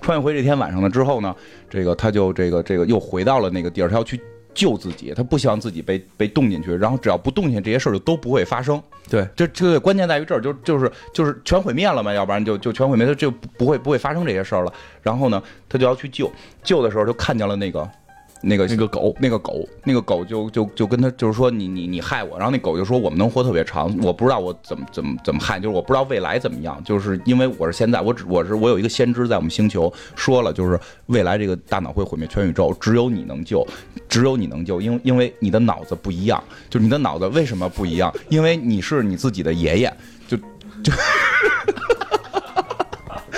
[0.00, 1.34] 穿越回这天晚上了之后呢，
[1.68, 4.20] 这个他就这个这个又回到了那个地儿，他要去
[4.54, 8.80] 救自己，他不希望自己被被冻进去，然后只要不冻进去，这些事儿就都不会发生。
[9.08, 14.72] 对，这这个关键在于这儿，就就是就是全毁灭了嘛，要不然就就全毁灭，他就不不会不会发生这些事儿了。
[15.02, 16.30] 然后呢，他就要去救，
[16.62, 17.88] 救的时候就看见了那个。
[18.48, 33.66] 那个那个狗，那个狗，那个狗就就就跟他就是说你你你害我，然后那狗就说我们能活特别长，我不知道我怎么怎么怎么害，就是我不知道未来怎么样，就是因为我是现在我只我是我有一个先知在我们星球说了，就是未来这个大脑会毁灭全宇宙，只有你能救，
[34.08, 38.14] 只有你能救，因为因为你的脑子不一样，就是你的脑子为什么不一样？
[38.28, 39.92] 因为你是你自己的爷爷，
[40.28, 40.92] 就就。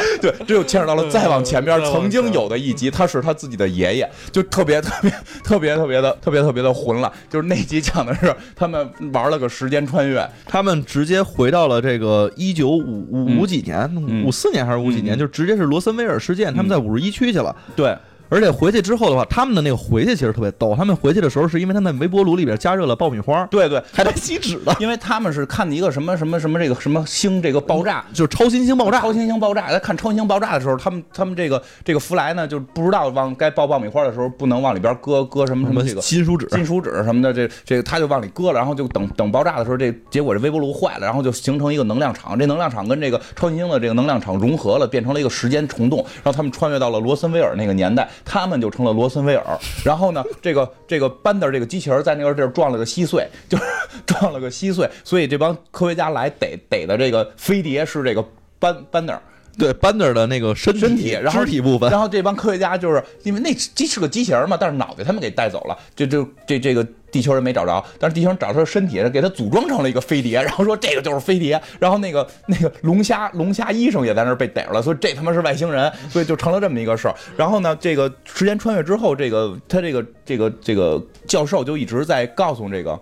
[0.20, 5.10] 对，这又牵扯到了再往前边曾经有的一集，他是他自己的爷爷，就特别特别
[5.42, 7.12] 特别特别的特别特别的混了。
[7.28, 17.54] 就是那集讲的是他们玩了个时间穿越，他们直接回到了这个一九五五几年，嗯五四年还是五几年，嗯就直接是罗森威尔事件，他们在五十一区去了。
[17.76, 17.96] 对，
[18.28, 20.74] 而且回去之后的话，他们的那个回去其实特别逗。
[20.76, 28.04] 他们回去的时候，是因为他们在微波炉里边加热了爆米花，对对，还带锡纸的，因为他们是看一个什么什么什么这个什么星这个爆炸。
[28.12, 29.00] 就是超新星爆炸。
[29.00, 49.58] 超新星爆炸，在看超新星爆炸的时候，他们他们这个这个弗莱呢，就不知道往该爆爆米花的时候，不能往里边搁搁什么什么这个金属纸，金属纸什么的，这这个他就往里搁了，然后就等等爆炸的时候，这结果这微波炉坏了，然后就形成一个能量场，这能量场跟这个超新星的这个能量场融合了，变成了一个时间虫洞，然后他们穿越到了罗森威尔那个年代，他们就成了罗森威尔。
[49.84, 53.64] 然后呢，这个这个班德这个机器人在那个地儿撞了个稀碎，就是
[54.06, 58.24] 撞了个稀碎，所以这帮科学家来逮逮的这个飞碟是这个
[58.58, 59.18] 班班德。
[59.58, 77.14] 对班德的那个身体身体，然后肢体部分，然后这帮科学家就是因为那机是个机器人嘛，但是脑袋他们给带走了，就就这这个地球人没找着，但是地球人找他的身体，给他组装成了一个飞碟， 然后说这个就是飞碟，然后那个那个龙虾龙虾医生也在那儿被逮着了，所以这他妈是外星人，所以就成了这么一个事儿。
[77.36, 82.98] 然后呢，这个时间穿越之后，这个他这个这个这个教授就一直在告诉这个。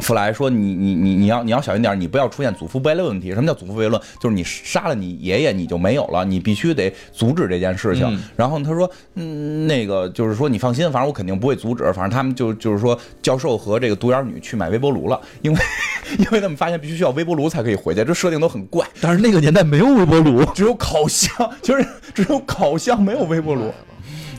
[0.00, 3.32] 弗莱说：“你你你你要你要小心点，你不要出现祖父悖论问题。
[3.32, 4.00] 什么叫祖父悖论？
[4.20, 8.06] 就是你杀了你爷爷，你就没有了，你必须得阻止这件事情。
[8.06, 11.84] 嗯然后他说：嗯，那个就是说你放心，反正我肯定不会阻止。
[11.92, 15.58] 反正他们就就是说，教授和这个独眼女去买微波炉了，因为
[16.18, 18.86] 因为他们发现必须需要微波炉才可以回去，这设定都很怪。
[19.00, 21.30] 但是那个年代没有微波炉，只有烤箱，
[21.60, 23.72] 就是只有烤箱，没有微波炉。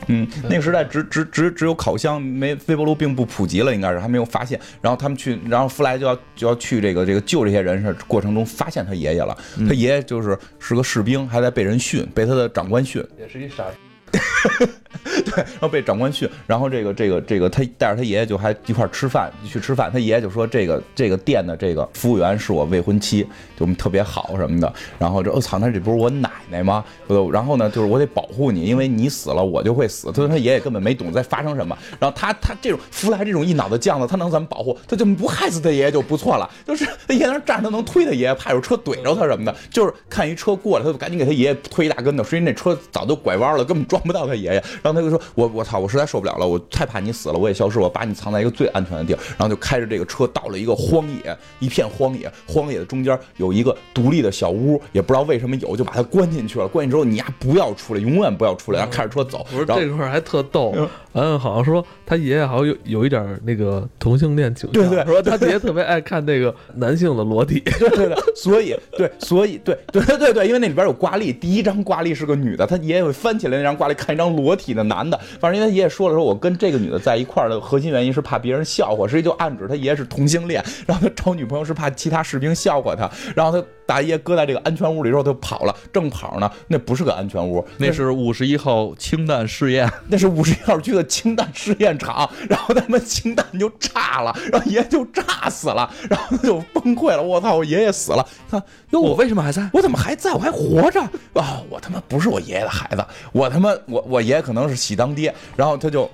[0.08, 4.58] 嗯，那个时代只只只只有烤箱，没微波炉并不普及了，应该是还没有发现。
[4.80, 9.36] 然后他们去，然后弗莱就要就要去这个这个救这些人是过程中发现他爷爷了，
[9.68, 13.04] 他爷爷就是是个士兵，还在被人训，被他的长官训。
[13.18, 13.64] 也是一傻
[15.24, 19.90] 对，然后被长官训，然后这个这个这个他带着他爷爷就还一块吃饭，去吃饭。
[19.90, 23.22] 他爷爷就说这个这个店的这个服务员是我未婚妻，
[23.56, 24.72] 就我们特别好什么的。
[24.98, 26.84] 然后这我操，那这不是我奶奶吗？
[27.32, 30.08] 然后呢，就是我得保护你，因为你死了我就会死。
[30.08, 31.76] 他说他爷爷根本没懂在发生什么。
[31.98, 34.76] 然后他他这种弗莱这种一脑子犟子，他能怎么保护？
[34.88, 36.48] 他就不害死他爷爷就不错了。
[36.66, 39.54] 就是他爷爷那站着，他能推他爷爷，怕有车怼着他什么的。
[39.70, 44.62] 就是看一车过来，他就赶紧给他爷爷推一大跟头，实际那车早就拐弯了，根本撞不到他爷爷。
[44.82, 56.66] 然后他就说：“我我操，我实在受不了了，我太怕你死了，我也消失，我把你藏在一个最安全的地儿。”然后就开着这个车到了一个荒野，一片荒野，荒野的中间有一个独立的小屋，也不知道为什么有，就把他关进去了。
[56.66, 59.46] 关进之后，你呀不要出来，永远不要出来，然后开着车走。
[59.50, 60.74] 不是然后这块儿还特逗，
[61.12, 73.89] 嗯，好像说他爷爷好像有有一点那个同性恋倾向，对对说他爷爷特别爱看那个男性的裸体，对对对，所以对，所以对对对对对，因为那里边有挂历，第一张挂历是个女的，他爷爷会翻起来那张挂历。
[73.90, 75.18] 里看一张裸体的男的。
[75.38, 80.64] 反正因为他爷爷说了说，我跟这个女的在一块儿的核心原因是怕别人笑话，实际就暗指他爷爷是同性恋。
[80.86, 83.10] 然后他找女朋友是怕其他士兵笑话他。
[83.36, 92.30] 然后他大爷搁在这个安全屋里之后，他就跑了，正跑呢，那不是个安全屋，那是五十一号氢弹试验，那是五十一号区的氢弹试验场。
[92.48, 97.22] 然后他们氢弹就炸了，然后爷爷就炸死了，然后他就崩溃了。
[97.22, 98.26] 我操，我爷爷死了！
[98.50, 99.68] 他哟，我为什么还在？
[99.72, 100.32] 我怎么还在？
[100.32, 101.00] 我还活着
[101.34, 101.60] 啊！
[101.68, 105.34] 我他妈不是我爷爷的孩子，我他妈我我爷爷可能是喜当爹。
[105.56, 106.10] 然后他就。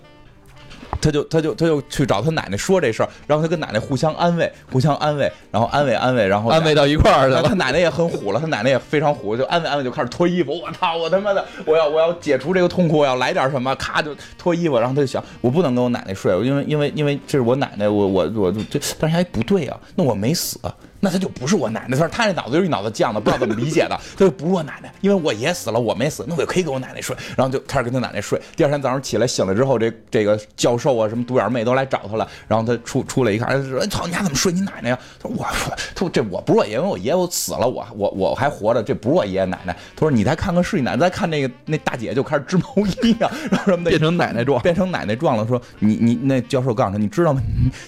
[0.99, 7.43] 他就他就他就去找他奶奶说这事儿，然后他跟奶奶互相安慰，互相安慰，然后安慰安慰，然后安慰到一块儿去了。
[7.43, 10.59] 他奶奶也很虎了，他奶奶也非常虎，就安慰安慰，就开始脱衣服。
[10.59, 14.79] 我操，我他妈的，我要我要解除这个痛苦，我要来点什么，咔就脱衣服。
[14.79, 20.59] 然后他就想，我不能跟我奶奶睡，因为因为因为这是我奶奶，我我我这，但是还不对啊，那我没死。
[21.01, 28.41] 那他就不是我奶奶，他他这脑子就是一脑子犟的，不知道怎么理解的， 他就不是我奶奶，因为我爷死了，我没死，那我也可以跟我奶奶睡，然后就开始跟他奶奶睡。
[28.57, 42.65] 第二天早上起来醒了之后，这这个教授啊，什么独眼妹都来找他了，然后他出出来一看，说：“操，你家怎么睡你奶奶呀？”他说：“我说，他说这我不是我爷，因为我爷我死了，我我我还活着，这不是我爷爷奶奶。”他说：“你再看看是你奶奶，再看那个那大姐就开始织毛
[43.03, 45.47] 衣啊，然后什么的，变成奶奶状，变成奶奶状了。
[45.47, 47.43] 说你你那教授告诉他，你知道吗？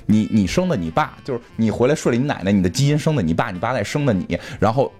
[0.07, 3.85] 你你生的你爸，就是你回来睡了你奶奶，你的基因生的你爸，你爸在。
[3.85, 4.93] 生的你，然后。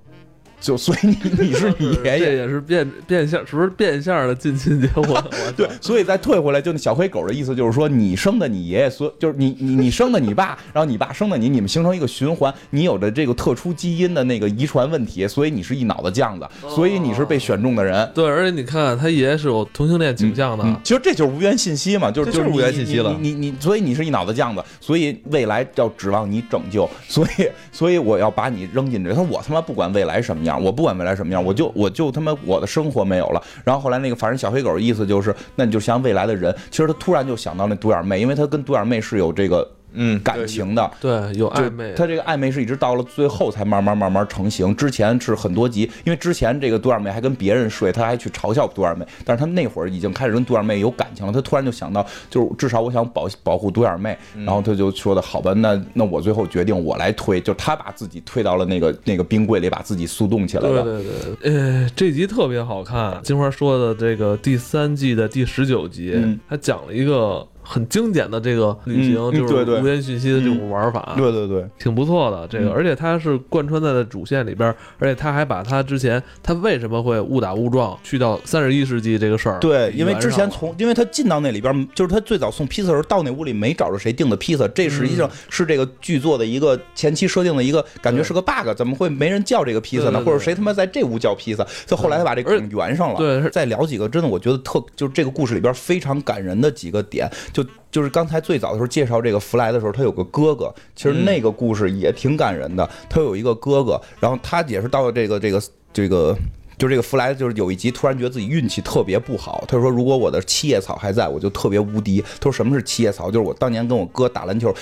[0.61, 5.07] 就所以你你是 你爷爷也是变变相，是不是变相的近亲结婚？
[5.57, 12.53] 对，所以再退回来，就那小黑狗的意思就是说，你生的你爷爷，所就是你你你生的你爸，然后你爸生的你，你们形成一个循环。
[12.71, 18.11] 你有着这个特殊基因的那个遗传问题，所以你是一脑子犟子，所以你是被选中的人。
[18.15, 23.17] 对，而且你看他爷爷是有同性恋倾向的，其实这就是无缘信息嘛，就是就是无缘信息了。
[23.21, 29.11] 你你所以你是一脑子犟子，所以未来要指望你拯救，所以所以我要把你扔进这。
[29.11, 31.33] 他说我他妈不管未来什么样，我不管未来什么。
[31.33, 33.43] 样，我就我就他妈我的生活没有了。
[33.65, 36.55] 然后后来那个反正小黑狗的意思就是，那你就像未来的人。
[36.71, 39.69] 其实他突然就想到那独眼妹，因为他跟独眼妹是有这个。
[40.01, 41.93] 嗯，感情的，对，有暧昧。
[41.97, 44.75] 他这个暧昧是一直到了最后才慢慢慢慢成型。
[44.77, 49.05] 之前是很多集，因为之前这个独眼妹还跟别人睡，他还去嘲笑独眼妹。
[49.25, 51.33] 但是他那会儿已经开始跟独眼妹有感情了。
[51.33, 54.17] 他突然就想到，就是至少我想保保护独眼妹。
[54.47, 60.83] 然后他就说的好吧，那那我最后决定我来推，就他把自己推到了那个那个冰柜里，把自己速冻起来了。
[60.85, 63.21] 对对对，呃，这集特别好看。
[63.25, 67.45] 金花说的这个第三季的第十九集，他讲了一个。
[67.71, 72.49] 很经典的这个旅行，就是无源讯息的这种玩法，对对对，挺不错的。
[72.49, 90.23] 这个，而且它是贯穿在了主线里边，而且他还把他之前他为什么会误打误撞去到三十一世纪这个事儿，对，因为之前从，因为他进到那里边，就是他最早送披萨的时候，到那屋里没找着谁订的披萨，这实际上是这个剧作的一个前期设定的一个感觉是个 bug，怎么会没人叫这个披萨呢？
[90.25, 91.67] 或者谁他妈在这屋叫披萨？
[91.85, 93.19] 就后来他把这个圆上了。
[93.19, 97.29] 对，再聊几个真的，我觉得特就是这个故事里边非常感人的几个点。
[97.59, 102.89] 就就是刚才最早的时候介绍这个弗莱的时候，他有个哥哥，其实那个故事也挺感人的。
[103.11, 105.61] 他有一个哥哥，然后他也是到了这个这个
[105.93, 106.37] 这个，
[106.79, 109.65] 就这个弗莱，就是有一集突然觉得自己运气特别不好。
[109.67, 113.29] 他说：“如果我的七叶草还在，我就特别无敌。”他说：“什么是七叶草？
[113.29, 114.73] 就是我当年跟我哥打篮球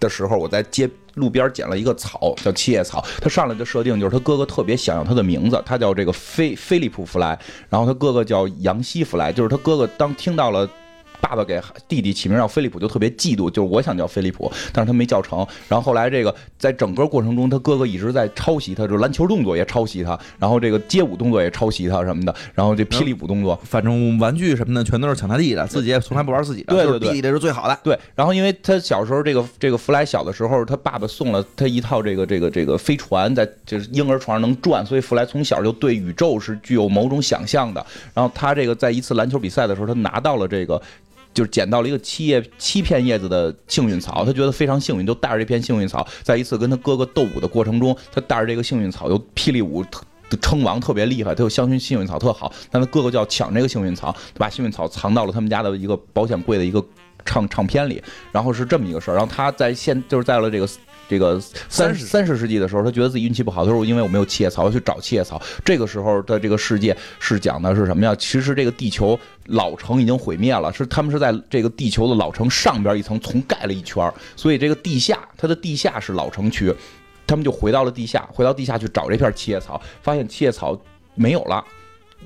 [0.00, 3.04] 的时候，我在街路边捡了一个草，叫七叶草。
[3.20, 10.68] 他上来的设定就是他哥哥特别想要他的名字，他叫这个菲菲利普弗莱，然后他哥哥叫杨希弗莱，就是他哥哥当听到了。”
[11.20, 15.38] 爸爸给弟弟起名叫菲利普，就特别嫉妒，就是我想叫菲利普，但是他没叫成。
[15.68, 27.78] 然后后来这个在整个过程中，他哥哥一直在抄袭他，就篮球动作也抄袭他，然后这个街舞动作也抄袭他什么的，然后这霹雳舞动作，反正玩具什么的全都是抢他弟的，自己也从来不玩自己的，对对对，弟弟的是最好的。
[27.82, 37.84] 对，然后因为他小时候这个这个弗莱小的时候，他爸爸送了他一套这个这个这个飞船，在就是婴儿床上能转，所以弗莱从小就对宇宙是具有某种想象的。
[38.12, 40.80] 然后他这个在一次篮球比赛的时候，他拿到了这个。
[41.34, 49.84] 就是捡到了一个七叶七片叶子的幸运草，他觉得非常幸运，就带着这片幸运草，在一次跟他哥哥斗舞的过程中，他带着这个幸运草，又霹雳舞
[50.40, 56.82] 称王特别厉害，他又相信幸运草特好，但他哥哥就要抢这个幸运草，他把幸运草藏到了他们家的一个保险柜的一个
[57.24, 60.68] 唱唱片里，然后是这么一个事儿，然后他在现就是在了这个。
[61.08, 65.40] 这个三三十世纪的时候，他觉得自己运气不好，他说因为我没有七叶草，我去找七叶草。
[65.64, 68.14] 这个时候的这个世界是讲的是什么呀？
[68.16, 76.74] 其实这个地球老城已经毁灭了，是他们是在这个地球的老城上边一层重盖了一圈，所以这个地下它的地下是老城区，
[77.26, 80.78] 他们就回到了地下，回到地下去找这片七叶草，发现七叶草
[81.14, 81.64] 没有了。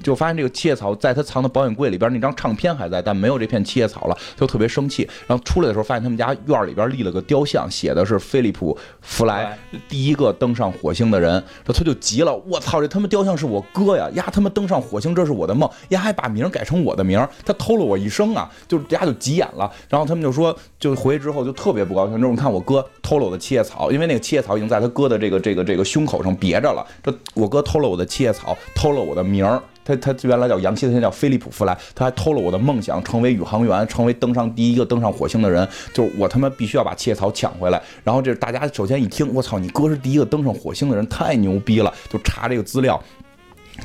[0.03, 5.09] 就发现这个七叶草在他藏的保险柜里边那张唱片还在，但没有这片七叶草了，他就特别生气。
[5.27, 9.57] 然后出来的时候，发现他们家院里边立了个雕像，写的是菲利普·弗莱
[9.89, 11.43] 第一个登上火星的人。
[11.65, 14.09] 这他就急了，我操，这他妈雕像是我哥呀！
[14.15, 18.51] 呀，他妈登上火星，这是我的梦，呀还把名改成我的名，他偷了我一生啊！
[18.67, 19.71] 就家就急眼了。
[19.89, 26.87] 然后他们就说，就回去之后就特别不高兴，说你看我哥偷了我的七叶草，因为那个七叶草已经在他哥的这个这个这个胸口上别着了。
[27.03, 29.61] 这我哥偷了我的七叶草，偷了我的名儿。
[29.97, 31.77] 他他原来叫杨希，他现在叫菲利普·弗莱。
[31.95, 35.67] 他还偷了我的梦想，成为宇航员，成为登上第一个登上火星的人。
[35.93, 37.81] 就是我他妈必须要把七叶草抢回来。
[38.05, 41.93] 然后这大家首先一听，我操，你哥是第一个登上火星的人，太牛逼了！
[42.11, 43.03] 就查这个资料。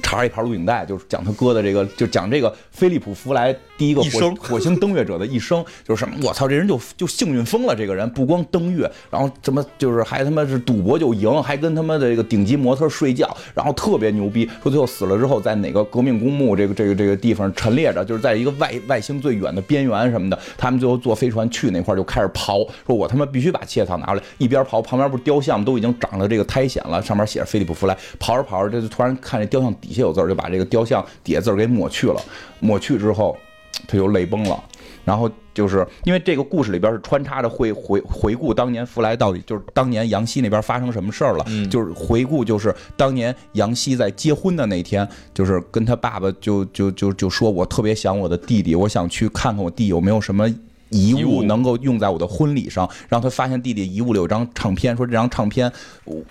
[0.02, 6.16] 插着一盘录影带，就是讲他哥的这个，就讲这个菲利普·弗莱第一个火 火星登月者的一生，就是什么？
[6.24, 7.76] 我操，这人就就幸运疯了！
[7.76, 14.50] 这个人不光登月，然后怎么就是还他妈是赌博就赢，还跟他妈的这个顶级模特睡觉，然后特别牛逼。
[14.62, 20.40] 说最后死了之后，在哪个革命公墓这个这个这个地方陈列着，就是在一个外外星最远的边缘什么的。
[20.58, 24.24] 他们最后坐飞船去那块就开始刨，说我他妈必须把七叶草拿出来。
[24.40, 27.96] 一边刨，旁边不是雕像都已经长了这个苔藓了，上面写着菲利普·弗莱。
[28.20, 29.74] 刨着刨着，这就突然看这雕像。
[29.84, 32.22] 底下有字儿，就把这个雕像底下字儿给抹去了。
[32.62, 33.38] 抹去之后，
[33.86, 34.64] 他就泪崩了。
[35.04, 41.46] 然后就是因为这个故事里边是穿插着会回回顾当年弗莱到底就是当年杨希那边发生什么事儿了。
[41.70, 50.50] 就是回顾，就是当年杨希在结婚的那天，就是跟他爸爸就就就就说，我特别想我的弟弟，我想去看看我弟有没有什么。
[50.94, 55.72] 遗物能够用在我的婚礼上，然后他发现弟弟遗物里有张唱片，说这张唱片，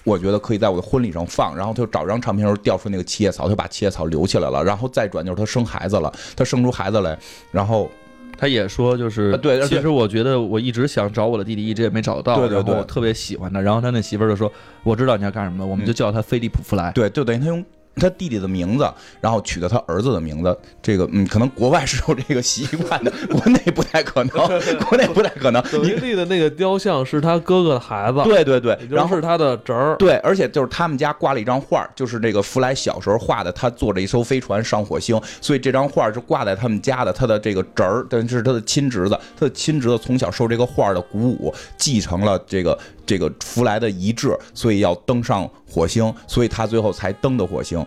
[0.04, 1.56] 我觉得可以在我的婚礼上放。
[1.56, 4.62] 然后他就找张唱片时候调出那个七叶草，他把七叶草留起来了。
[4.64, 7.18] 然后再转就是他生孩子了，他生出孩子来，
[7.50, 7.90] 然后
[8.38, 12.36] 他也说就是对，其实我觉得我一直想找我的弟弟，一直也没找到。
[12.36, 13.60] 对对对，我特别喜欢他。
[13.60, 14.50] 然后他那媳妇儿就说
[14.84, 17.64] ：“我知道你要干什么，我们就叫他菲利普·弗莱。”对，就等于他用。
[17.96, 18.90] 他弟弟的名字，
[19.20, 24.30] 然后取的他儿子的名字，这个嗯，可能国外是有这个习惯的， 国内不太可能，
[24.88, 25.62] 国内不太可能。
[25.82, 42.78] 你立的那个雕像是他哥哥的孩子，对对对，然后是他的侄儿，对，而且就是他们家挂了一张画，就是这个弗莱小时候画的，他坐着一艘飞船上火星，所以这张画是挂在他们家的，他的这个侄儿，但是他的亲侄子，他的亲侄子从小受这个画的鼓舞，继承了这个
[43.12, 47.84] 这个弗莱的遗志，所以要登上火星，所以他最后才登的火星。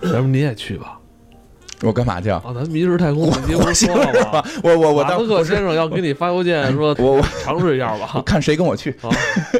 [0.00, 0.97] 要不你也去吧。
[1.82, 2.42] 我干嘛去啊？
[2.54, 4.44] 咱迷失太空节目说了吗？
[4.62, 8.20] 我我我，马斯克先生要给你发邮件说，我我尝试一下吧。
[8.26, 9.08] 看谁跟我去啊？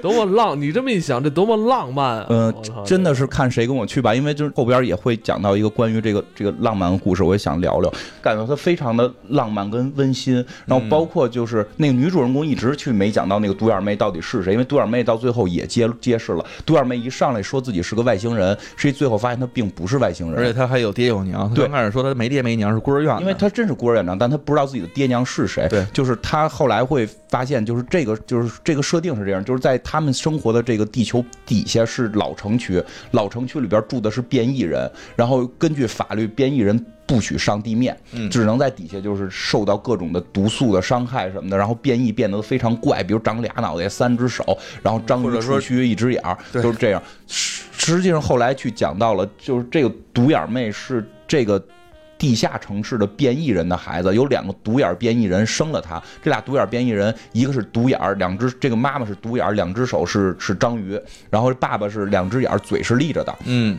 [0.03, 0.61] 多么浪！
[0.61, 2.27] 你这么一想，这多么浪漫啊！
[2.29, 2.55] 嗯，
[2.85, 4.15] 真的是看谁跟我去吧。
[4.15, 7.93] 因为就是后边也会讲到一个关于这个这个浪漫的故事，我也想聊聊。
[8.21, 10.45] 感觉它非常的浪漫跟温馨。
[10.67, 21.53] 然后包括就是那个女主人公一直去没讲到那个独眼妹到底是谁，因为独眼妹到最后也揭揭示了，独眼妹一上来说自己是个外星人，实际最后发现她并不是外星人，而且她还有爹有娘。
[21.55, 25.67] 对，刚开始说她没爹没娘是孤儿院，因为他真是孤儿院长，但他不知道自己的爹娘是谁。
[25.69, 32.83] 对，就是他后来会发现，就是这个，就是这个设定是这样，就是在他们生活的这个地球底下是老城区，
[33.13, 37.97] 老城区里边住的是变异人，然后根据法律，变异人不许上地面，
[38.31, 47.03] 只能在底下，就是受到各种的毒素的伤害什么的，然后变异变得非常怪，比如长俩脑袋、三只手，然后章鱼触须、一只眼，儿，就是这样。
[47.27, 51.63] 实际上后来去讲到了，就是这个独眼妹是这个。
[52.19, 61.01] 地下城市的变异人的孩子有两个独眼变异人生了他，这俩独眼变异人一个是独眼，两只这个妈妈是独眼，两只手是是章鱼，
[61.31, 63.79] 然后爸爸是两只眼，嘴是立着的，嗯。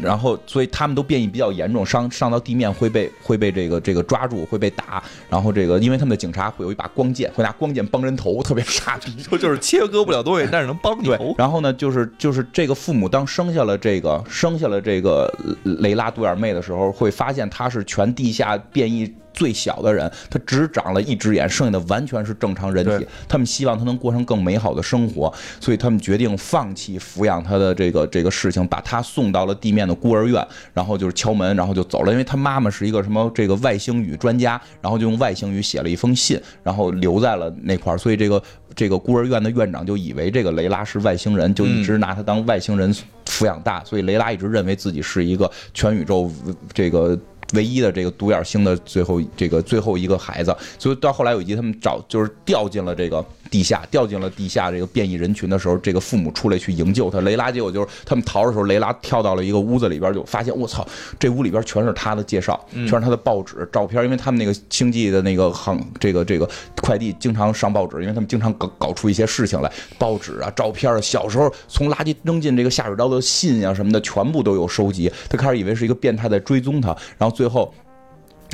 [0.00, 5.02] 然后，所以他们都变异比较严重，上上到地面会被会被这个这个抓住，会被打。
[5.28, 11.34] 然后这个，因为他们的警察会有一把光剑，会拿光剑帮人头，特别傻逼，就 就是切割不了东西，但是能帮你头。
[11.36, 15.32] 然后呢，就是就是这个父母当生下了这个生下了这个
[15.64, 19.12] 雷拉独眼妹的时候，会发现她是全地下变异。
[19.32, 23.06] 最小的人，他只长了一只眼，剩下的完全是正常人体。
[23.28, 32.12] 他们希望他能过上更美好的生活，所以他们决定放弃抚养他的这个这个事情，把他送到了地面的孤儿院，然后就是敲门，然后就走了。
[32.12, 37.98] 因为他妈妈是一个什么这个外星语专家，然后就用外星语写了一封信，然后留在了那块儿。
[37.98, 38.42] 所以这个
[38.74, 42.92] 这个孤儿院的院长就以为这个雷拉是外星人，就一直拿他当外星人
[43.26, 43.82] 抚养大。
[43.84, 46.30] 所以雷拉一直认为自己是一个全宇宙
[46.74, 47.18] 这个。
[47.54, 57.20] 唯一的这个独眼星的最后这个最后一个孩子，所以到后来有一集他们找就是掉进了这个地下，掉进了地下这个变异人群的时候，这个父母出来去营救他。
[57.22, 60.86] 雷拉结果就是他们逃的时候，雷拉跳到了一个屋子里边，就发现我操，
[61.18, 66.48] 这屋里边全是他的介绍，全是他的报纸、照片，因为他们那个星际的那个航这个这个
[66.80, 75.10] 快递经常上报纸，因为他们经常搞搞出一些事情来，报纸啊、照片啊，小时候从垃圾扔进这个下水道的信啊什么的，全部都有收集。
[75.28, 77.72] 他开始以为是一个变态在追踪他，然后最后。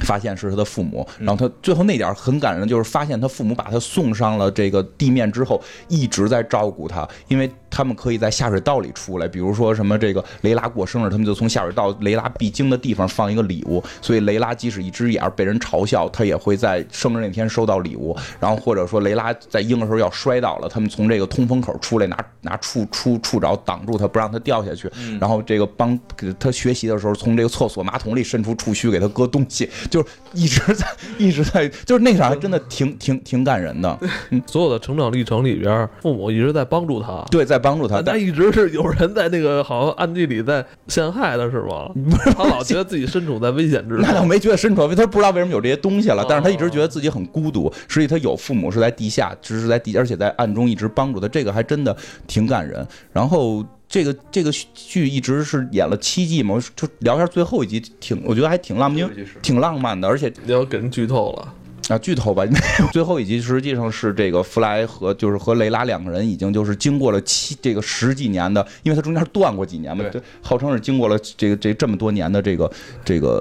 [0.05, 18.16] 发现是他的父母，然后他最后那点很感人，就是发现他父母把他送上了这个地面之后，一直在照顾他，因为他们可以在下水道里出来，比如说什么这个雷拉过生日，他们就从下水道雷拉必经的地方放一个礼物，所以雷拉即使一只眼被人嘲笑，他也会在生日那天收到礼物。
[18.40, 24.90] 然后或者说雷拉在婴儿时候要摔倒了，他们从这个通风口出来，拿拿触触触爪挡住他，不让他掉下去。
[25.20, 25.99] 然后这个帮
[26.38, 29.68] 他学习的时候，从这个厕所马桶里伸出触须给他割东西。
[29.87, 30.87] 就是一直在
[31.18, 33.99] 一直在，就是那场还真的挺挺挺感人的。
[34.47, 41.91] 所有的成长历程里边，父母一直在帮助他，对，在帮助他，但一直是有人在那个好像暗地里在陷害他，是吗？
[42.37, 44.03] 他老觉得自己身处在危险之中。
[44.03, 47.72] 那倒没觉得身处，因为他不知道为什么有这些东西了，但是他一直觉得自己很孤独。
[47.89, 52.87] 实际他有父母是在地下，只是在地，而且在暗中一直帮助他，这个还真的挺感人。
[53.12, 53.64] 然后。
[53.89, 59.11] 这个这个剧一直是演了七季嘛，就聊一下最后一集，挺我觉得还挺浪漫，
[59.41, 61.55] 挺浪漫的，而且你要给人剧透了
[61.89, 62.45] 啊，剧透吧。
[62.93, 72.70] 最后一集实际上是这个弗莱和就是和雷拉两个人已经就是经过了七这个十几年的，因为他中间断过几年嘛，对号称是经过了这个这这么多年的这个
[73.05, 73.41] 这个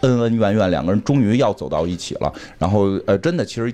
[0.00, 2.32] 恩恩怨怨，两个人终于要走到一起了。
[2.58, 3.72] 然后呃，真的其实。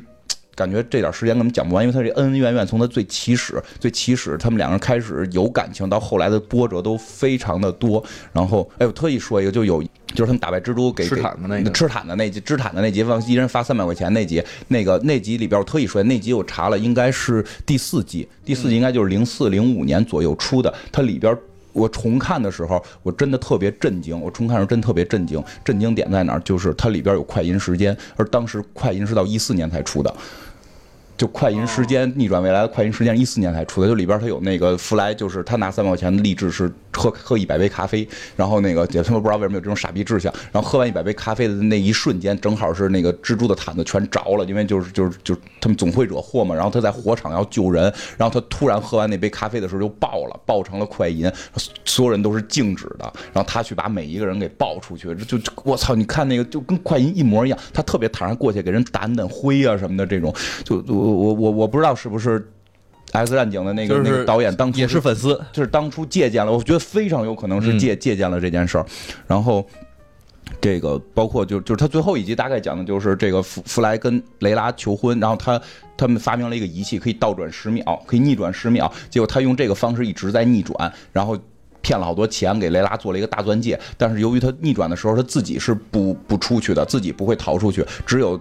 [0.60, 8.04] 感觉这点时间根本讲不完，因为他这恩恩怨怨从他最起始、最起始，他们两个人开始有感情，到后来的波折都非常的多。
[8.30, 21.34] 然后，哎，我特意说一个，就有就是他们打败蜘蛛给吃坦的那个吃坦的那集，吃坦的那集，放一人发三百块钱那集，那个那集里边我特意说，那集我查了，应该是第四季，第四季应该就是零四零五年左右出的，它里边。
[21.72, 24.20] 我重看的时候，我真的特别震惊。
[24.20, 26.40] 我重看时候真特别震惊，震惊点在哪儿？
[26.40, 30.12] 就是它里边有快银时间，而当时快银是到一四年才出的。
[31.20, 33.86] 就快银时间逆转未来的快银时间，一四年才出的。
[33.86, 40.32] 就里边他有那个弗莱，就是他拿三百块钱的励志是喝喝一百杯咖啡，然后那个也他妈不知道为什么有这种傻逼志向。
[40.50, 46.54] 然后喝完一百杯咖啡的那一瞬间，正好是那个蜘蛛的毯子全着了，因为就是就是就是他们总会惹祸嘛。
[46.54, 51.30] 然后他在火场要救人，然后他突然喝完那杯咖啡的时候就爆了，爆成了快银，
[51.84, 53.12] 所有人都是静止的。
[53.34, 55.94] 然后他去把每一个人给爆出去，就我操！
[55.94, 61.09] 你看那个就跟快银一模一样，他特别坦然过去给人掸掸灰啊什么的这种，就我。
[61.10, 62.40] 我我我不知道是不是
[63.12, 68.86] 《X 战警》的那个那个导演当初也是粉丝，就是当初借鉴了，我觉得非常有可能是借借鉴了这件事儿。
[69.26, 69.66] 然后
[70.60, 75.60] 这个包括就就是他最后一集大概讲的就是这个弗弗莱跟雷拉求婚，然后他
[75.96, 81.36] 他们发明了一个仪器可以倒转十秒，可以逆转十秒，结果他用这个方式一直在逆转，然后
[81.80, 88.40] 骗了好多钱给雷拉做了一个大钻戒，但是由于他逆转的时候他自己是不不出去的，自己不会逃出去，只有。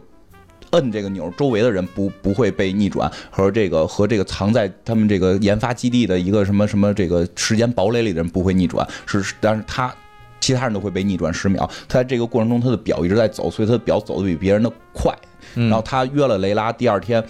[0.72, 9.94] 摁这个钮，周围的人不不会被逆转，和这个和这个藏在他们这个研发基地的一个什么什么这个时间堡垒里的人不会逆转，是但是他
[10.40, 11.70] 其他人都会被逆转十秒。
[11.88, 15.14] 他在这个过程中，他的表一直在走，所以他的表走的比别人的快。
[15.56, 17.24] 然后他约了雷拉，第二天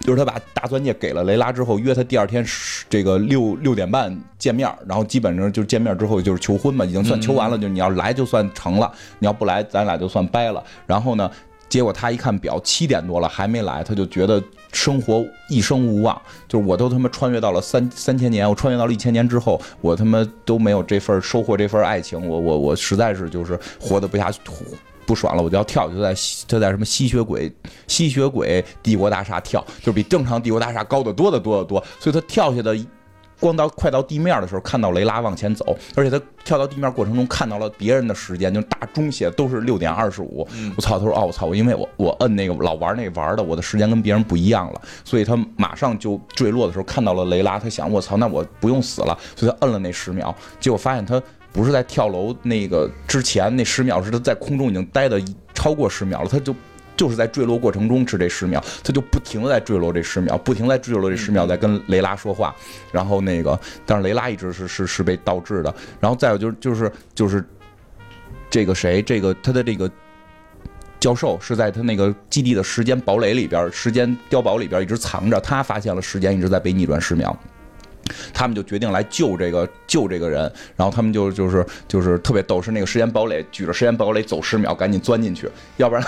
[0.00, 2.44] 就是他把大钻戒给了雷拉之后，约他第二天
[2.88, 10.64] 这个六六点半见面，然后基本上就见面之后就是求婚嘛，已经算求完了，就你要来就算成了，你要不来咱俩就算掰了。
[10.86, 11.30] 然后呢？
[11.72, 14.42] 结果他一看表，七点多了还没来，他就觉得
[14.74, 16.20] 生活一生无望。
[16.46, 24.38] 就是我都他妈穿越到了三三千年，我穿越到了一千年之后，我他妈都没有这份收获这份爱情，我我我实在是就是活得不下去
[25.06, 26.14] 不爽了，我就要跳，就在
[26.46, 27.50] 就在什么吸血鬼
[27.86, 32.76] 吸血鬼帝国大厦跳，就比正常帝国大厦高得多得多得多，所以他跳下的。
[33.42, 40.46] 光到快到地面的时候，看到雷拉往前走，而且他跳到地面过程中看到了别人的时间，就大钟写都是六点二十五。
[40.76, 40.96] 我操！
[40.96, 41.46] 他说：“哦，我操！
[41.46, 51.20] 我因为我我摁那个老玩那玩的，我的时间跟别人不一样了，所以他马上就坠落的时候看到了雷拉，他想：我操，那我不用死了，所以他摁了那十秒，结果发现他
[51.52, 55.20] 不是在跳楼那个之前那十秒，是他在空中已经待的
[55.52, 56.54] 超过十秒了，他就。”
[57.02, 62.54] 就是在坠落过程中，是这十秒，他就不停的在坠落这十秒，不停在坠落这十秒，在跟雷拉说话，
[62.92, 67.44] 然后那个，但是雷拉一直是是是被倒置的，然后再有就是就是就是
[68.48, 69.90] 这个谁，这个他的这个
[71.00, 77.36] 教授是在他那个基地的时间堡垒里边，时间碉堡里边一直藏着，他发现了时间一直在被逆转十秒。
[78.32, 86.04] 他们就决定来救这个救这个人，然后他们就就是就是特别逗，是那个时间堡垒举着时间堡垒走十秒，赶紧钻进去，要不然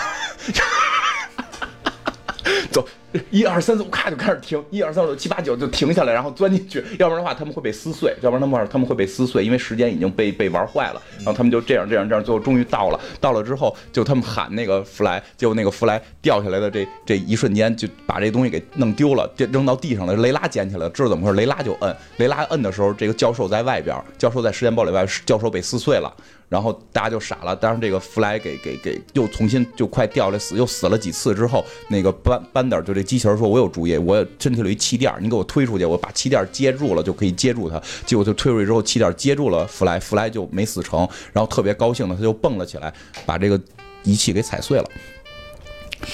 [2.71, 2.87] 走
[3.31, 11.01] 一二三四五，咔就开始停，一二三四五六七八九就停下来，然后钻进去， 要不然的话他们会被撕碎，要不然的话他们会被撕碎，因为时间已经被被玩坏了。
[11.17, 20.15] 然后他们就这样这样这样，最后终于到了，到了之后就他们喊那个弗莱，结果那个弗莱掉下来的这这一瞬间就把这东西给弄丢了，这扔到地上了。
[20.17, 21.37] 雷拉捡起来了，知道怎么回事？
[21.37, 26.13] 雷拉就摁，雷拉摁的时候，这个教授在外边，教授在时间堡垒外，教授被撕碎了。
[26.47, 40.99] 然后大家就傻了，当然这个弗莱给给给又重新就快掉下来死，又死了几次之后，那个班班德就这机器人说：“我有主意，我身体里有一气垫，你给我推出去，我把气垫接住了就可以接住他。”结果就推出去之后，气垫接住了弗莱，弗莱就没死成，
[41.33, 42.93] 然后特别高兴的他就蹦了起来，
[43.25, 43.59] 把这个
[44.03, 44.89] 仪器给踩碎了。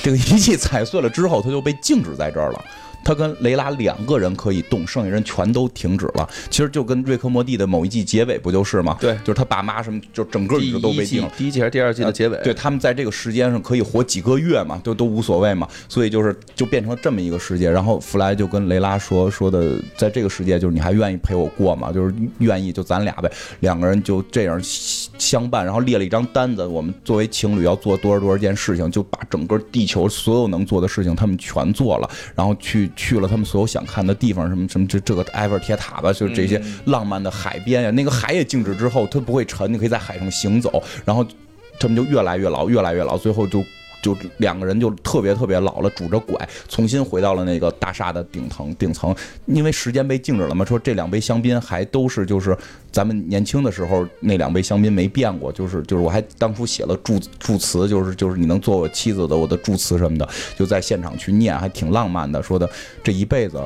[0.02, 2.66] 这个仪器踩碎了之后，他就被静止在这儿了。
[3.04, 6.30] 他跟雷拉两个人可以动，剩下人全都停止了。
[6.50, 8.96] 其实就跟瑞克莫蒂的某一季结尾不就是吗？
[9.00, 11.32] 对，就是他爸妈什么，就整个宇宙都被定了。
[11.36, 12.38] 第一季还是第二季的结尾？
[12.44, 15.68] 对他们在这个时间上可以活几个月嘛，都都无所谓嘛。
[15.90, 17.70] 所以就是就变成了这么一个世界。
[17.70, 21.92] 然后弗莱就跟雷拉说说的，在这个世界就是你还愿意陪我过吗？
[21.92, 23.32] 就是愿意就咱俩呗，
[23.62, 25.66] 两个人就这样相伴。
[25.66, 32.91] 然后列了一张单子，我们作为情侣要做多少多少件事情，就把整个地球所有能做的事情他们全做了，然后去。
[32.96, 37.92] 去了他们所有想看的地方，什么什么这这个埃菲尔铁塔吧，就是这些浪漫的海边呀。
[37.92, 40.84] 那个海也静止之后，它不会沉，你可以在海上行走。
[41.06, 41.26] 然后
[41.80, 43.64] 他们就越来越老，越来越老，最后就
[44.02, 49.16] 就两个人就特别特别老了，拄着拐，重新回到了那个大厦的顶层顶层。
[49.46, 52.58] 因为时间被静止了嘛，说这两杯香槟还都是就是
[52.92, 62.70] 咱们年轻的时候那两杯香槟没变过，就是就是我还当初写了祝祝词，就是就是你能做我妻子的我的祝词什么的，就在现场去念，还挺浪漫的，说的
[63.04, 63.62] 这一辈子。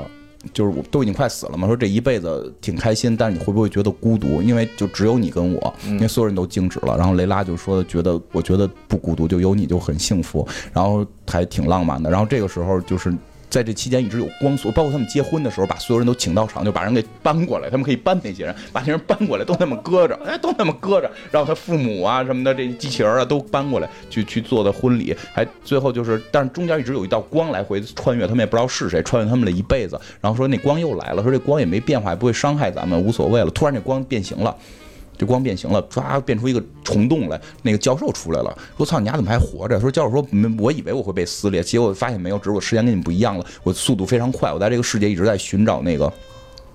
[0.53, 4.41] 就是我都已经快死了嘛，说这一辈子挺开心，但是你会不会觉得孤独？
[4.41, 6.97] 因为就只有你跟我，因为所有人都静止了。
[6.97, 12.09] 然后雷拉就说觉得我觉得不孤独，就有你就很幸福，然后还挺浪漫的。
[12.09, 13.13] 然后这个时候就是
[13.49, 21.09] 在这期间一直有光速，包括他们结婚的时候把所有人都请到场，就把人给搬过来，他们可以搬那些人，把那人搬过来，都那么搁着，哎，都那么搁着。
[21.31, 29.99] 然后他父母啊什么的，这机器人啊都搬过来去去做的婚礼，还最后就是，但是中间一直有一道光来回穿越，他们也不知道是谁穿越他们的一辈子。
[30.19, 33.49] 然后说那光又来了，说这光也没变化，也不会伤害咱们，无所谓了。
[33.51, 34.55] 突然这光变形了。
[35.17, 37.39] 这光变形了，唰变出一个虫洞来。
[37.61, 40.27] 那个教授出来了，说：“操，你丫怎么还活着？”说教授说：“，
[40.59, 43.45] 我以为我会被撕裂，结果发现没有，只是我时间跟你们不一样了。
[43.63, 46.11] 我速度非常快，我在这个世界一直在寻找那个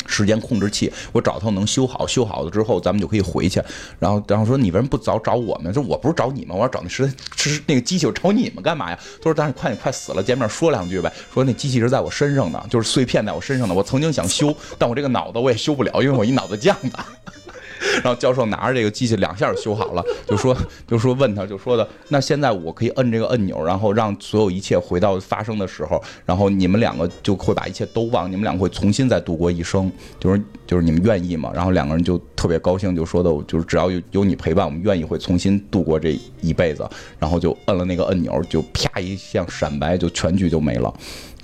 [0.07, 3.63] 时间控制器，我找到能修好，修好了之后咱们就可以回去。
[3.99, 5.73] 然后，然后说你为什么不早找我们？
[5.73, 8.99] 说我不是找你们，我要找那时是那个机器，我找你们干嘛呀？
[9.19, 11.13] 他说：但是快，你快死了，见面说两句呗。
[11.33, 13.75] 说那机器是在我身上的，就是碎片在我身上的。
[13.75, 16.91] 我曾经想修，但我这个脑子我也修不了，因为我一脑子犟子。”
[18.03, 31.51] 然后教授拿着这个机器两下就修好了，就说就说问他就说的，那现在我可以摁这个按钮，然后让所有一切回到发生的时候，然后你们两个就会把一切都忘，你们两个会重新再度过一生，就是就是你们愿意吗？
[31.55, 36.89] 然后两个人就特别高兴，就说的就是只要有有你陪伴，我们愿意会重新度过这一辈子。
[37.19, 40.93] 然后就摁了那个按钮，就啪一下闪白，就全剧就没了，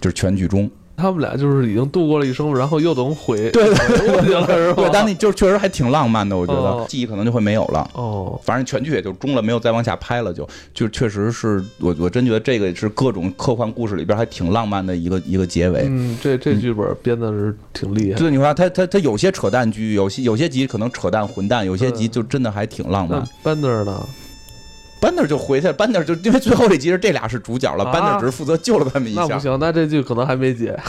[0.00, 0.70] 就是全剧终。
[0.96, 3.74] 他们俩就是已经度过了一生，然后又等回对对
[4.22, 7.88] 对，对，但那就确实还挺浪漫的，我觉得记忆可能就会没有了。
[7.92, 15.84] 哦，反正全剧也就中了，没有再往下拍了，就就确实是我我真觉得这个是各种科幻故事里边还挺浪漫的一个一个结尾。
[15.86, 18.18] 嗯，这这剧本编的是挺厉害。
[18.18, 23.22] 对，你说他他他有些扯淡剧，有些有些集可能扯淡混蛋，有些集就真的还挺浪漫。
[23.42, 24.06] 班德呢？
[25.00, 29.22] 班德就回去了，班德就因为最后这集是这俩是主角了，班德只是负责救了他们一下。
[29.22, 30.76] 那不行，那这剧可能还没结。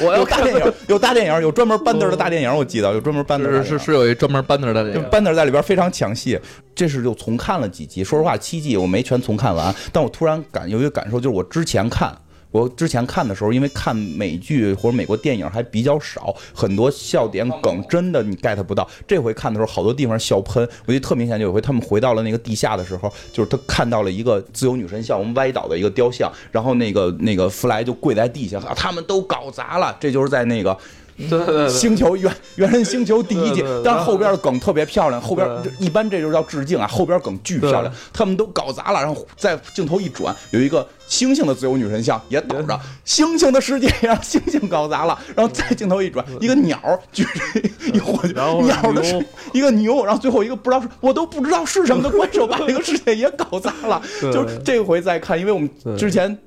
[0.00, 6.38] 我有大电影，有大电影，有专门班德的大电影，我记得有专门班德是是有一专门班德的电影，班德在里边非常抢戏。
[6.74, 12.12] 这是又重看了几集，说实话，七季我没全重看完，但我突然感有一个感受，就是我之前看。
[12.52, 18.88] 我之前看的时候，因为看美剧或者美国电影还比较少，很多笑点梗真的你 get 不到。
[19.08, 21.38] 这回看的时候，好多地方笑喷，我觉得特明显。
[21.38, 29.96] 就有回他们回到了那个地下的时候，就是他看到了一个自由女神像，我们歪倒的一个雕像，然后那个那个弗莱就跪在地下，他们都搞砸了。
[29.98, 30.76] 这就是在那个。
[31.28, 35.48] 对对星球原原神星球第一季，但是后边的梗特别漂亮，后边
[35.78, 46.78] 一般这就叫致敬啊，后边梗巨漂亮，他们都搞砸了，然后在镜头一转，有一个星星的自由女神像也倒着， 星星的世界让 星星搞砸了，然后再镜头一转，一个鸟
[47.12, 47.60] 举着
[47.92, 48.18] 一火
[48.62, 56.38] 鸟的是一个牛，然后最后一个不知道是我都不知道是什么的怪兽把这个世界也搞砸了，就是这回再看，因为我们之前。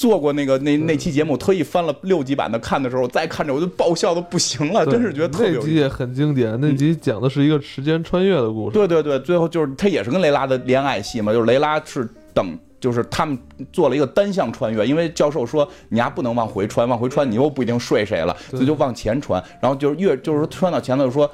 [0.00, 5.52] 做过那个那那期节目，特意翻了六集版的看的时候，再看着我就爆笑的不行了，真是觉得特别。
[5.52, 8.72] 那集也很经典，那集讲的是一个时间穿越的故事。
[8.72, 13.38] 对对对，最后就是他也是跟雷拉的恋爱戏嘛，就是雷拉是等就是他们
[13.70, 21.30] 做了一个单向穿越，因为教授说你丫不能往回穿，往回穿你又不一定睡谁了，所以就往前穿，然后就是越就是说穿到前头就说。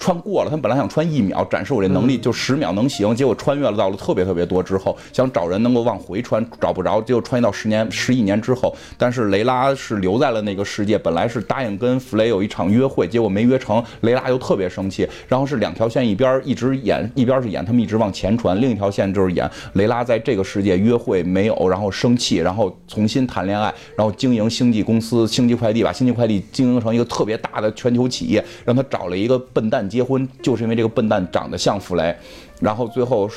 [0.00, 29.89] 穿过了，他们本来想穿一秒，展示我这能力就十秒能行，结果穿越了到了特别特别多之后，想找人能够往回穿，找不着，结果穿越到十年十一年之后，但是雷拉是留在了那个世界，本来是答应跟弗雷有一场约会，结果没约成，雷拉又特别生气，然后是两条线一边一直演，一边是演他们一直往前传，另一条线就是演雷拉在这个世界约会没有，然后生气，然后重新谈恋爱，然后经营星际公司，星际快递把星际快递经营成一个特别大的全球企业，让他找了一个笨蛋。
[29.90, 32.16] 结婚就是因为这个笨蛋长得像弗雷，
[32.60, 33.28] 然后最后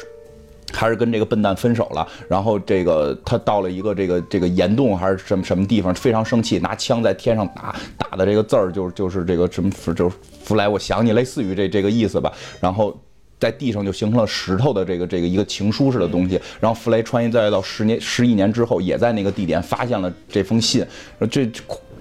[0.71, 2.07] 还是跟这个笨蛋分手了。
[2.29, 12.31] 然后这个他到了一个这个这个岩洞还是什么什么地方，非常生气，拿枪在天上打，打的这个字儿就就是这个什么就是弗莱，我想你，类似于这这个意思吧。
[12.61, 12.95] 然后
[13.39, 16.39] 在地上就形成了石头的这个这个一个情书似的东西。
[16.59, 20.85] 然后弗雷穿越再到十年十一年之后，也在那个地点发现了这封信。
[21.29, 21.49] 这。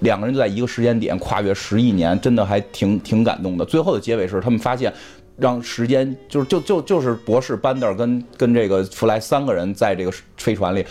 [0.03, 3.65] 两个人就在一个时间点跨越十亿年，真的还挺挺感动的。
[3.65, 4.93] 最后的结尾是他们发现，
[5.37, 10.85] 让时间就是就就就是博士班德尔跟跟这个弗莱三个人在这个飞船里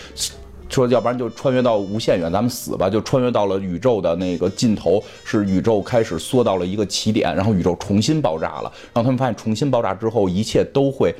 [0.70, 8.72] 说，要不然就穿越到无限远，咱们死吧，就穿越到了宇宙的那个尽头，是宇宙开始缩到了一个起点，然后宇宙重新爆炸了。
[8.94, 11.14] 然后他们发现重新爆炸之后，一切都会。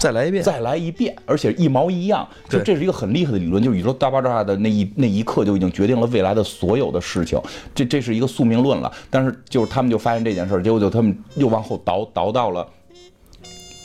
[0.00, 2.28] 再来一遍，再来一遍，而且一毛一样。
[2.48, 7.40] 就这是一个很厉害的理论，就是宇宙大爆炸的那一那一刻就已经决定了未来的所有的事情。
[7.74, 8.92] 这这是一个宿命论了。
[9.08, 12.68] 但是就是他们就发现这件事儿，结果就他们又往后倒倒到了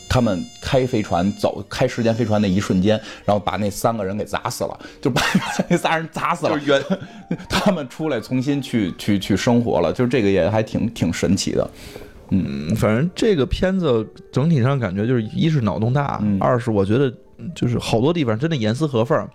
[0.09, 5.21] 他们开飞船走开时间飞船那一瞬间，然后把那三个人给砸死了，就把
[5.69, 6.59] 那仨人砸死了。
[6.65, 6.81] 原
[7.47, 11.69] 他们出来重新去去去生活了，就是这个也还挺挺神奇的。
[12.31, 17.13] 嗯，反正这个片子整体上感觉就是，一是脑洞大，二是我觉得
[17.55, 19.27] 就是好多地方真的严丝合缝。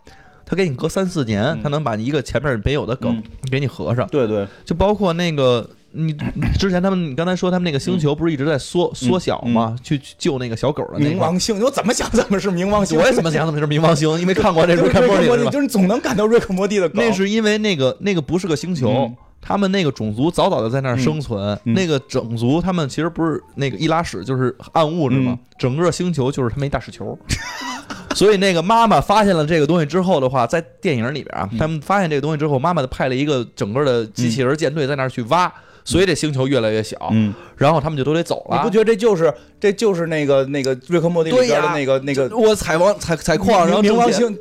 [0.47, 4.07] 他给你隔三四年，他能把你一个前面没有的梗给你合上。
[4.09, 6.15] 对对，就包括那个你
[6.59, 9.75] 之前他们，你刚才说他们那个星球不是一直在缩缩小吗？
[9.83, 12.99] 去救那个小狗的冥王星，我怎么想怎么是冥王星？
[12.99, 17.03] 我也怎么想怎么是冥王星，因为看过这 瑞克莫蒂，就是总能感到瑞克莫蒂的梗。
[17.03, 19.11] 那是因为那个那个不是个星球。
[19.47, 25.39] 他们那个种族早早的在那儿生存，那个种族他们其实不是那个一拉屎，就是暗物质嘛。
[25.59, 27.16] 整个星球就是他们一大屎球，
[28.16, 35.53] 所以那个妈妈发现了这个东西之后的话，在电影里边啊，他们发现这个东西之后，妈妈就派了一个整个的机器人舰队在那儿去挖。
[35.87, 38.57] 所以这星球越来越小，嗯，然后他们就都得走了。
[38.57, 39.31] 你不觉得这就是
[39.61, 44.35] 这就是那个那个瑞克莫蒂里边的那个那个我采王采采矿，然后冥王星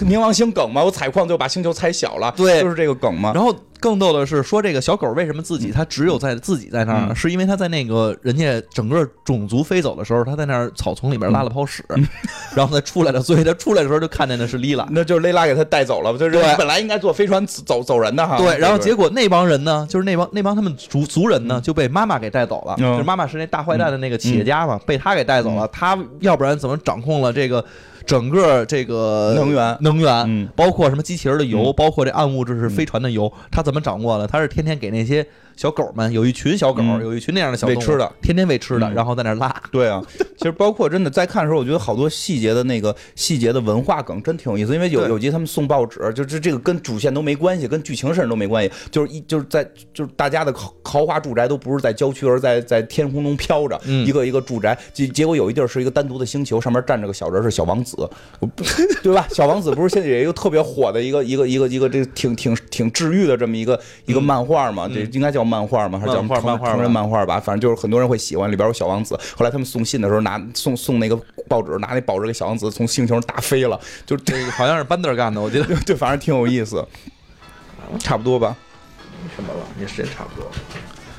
[0.00, 0.82] 冥王星梗嘛？
[0.82, 3.30] 我采矿就把星球采小了，对，就是这个梗嘛？
[3.32, 11.84] 然后更逗的是说这个小狗为什么自己它只有在自己在那儿，是因为它在那个人家整个种族飞走的时候，它在那儿草丛里边拉了泡屎，
[12.54, 18.36] 然后它出来了，所以它出来的时候就看见的是莉拉，那就是莉拉给它带走了，就是本来应该坐飞船走走人的哈。
[18.36, 20.70] 对，然后结果那帮人呢，就是那帮那帮他们。
[20.76, 25.68] 族族人呢就被妈妈给带走了，就是妈妈是那大坏蛋的那个企业家嘛，被他给带走了。
[25.68, 27.64] 他要不然怎么掌控了这个
[28.06, 34.26] 整个这个能源能源，包括什么机器人的油，包括这暗物质是飞船的油，他怎么掌握的？
[34.26, 35.26] 他是天天给那些。
[35.60, 39.54] 小狗们有一群小狗，有一群那样的小喂吃的，天天喂吃的，然后在那拉。
[39.70, 40.02] 对啊，
[40.38, 44.72] 其实包括真的在看的时候，我觉得好多细节的那个细节的文化梗真挺有意思。
[44.72, 49.62] 因为有有集他们送报纸，就是这个跟主线都没关系，跟剧情甚至都没关系，就是一就是在
[49.92, 54.74] 就是大家的豪豪华住宅都不是在郊区，而在在天空中飘着，一个一个住宅。
[54.94, 58.08] 结结果有一地儿是一个单独的星球，上面站着个小人，是小王子，
[59.04, 59.28] 对吧？
[59.30, 64.88] 小王子不是现在有一个特别火的一个一个一个一个这个挺挺挺治愈的这么一个一个漫画嘛？
[64.88, 65.49] 这应该叫。
[65.50, 65.98] 漫画嘛？
[65.98, 67.40] 还是叫漫画成人漫画吧？
[67.40, 69.18] 反正就是很多人会喜欢，里边有小王子。
[69.36, 73.78] 后来他们送信的时候，拿送送那个报纸，拿那报纸给小王子从星球上打飞了。
[74.06, 76.86] 就这个好像是班德干的，我觉得 对，反正挺有意思。
[77.98, 78.56] 差不多吧？
[79.34, 79.60] 什么了？
[79.76, 80.48] 你时间差不多，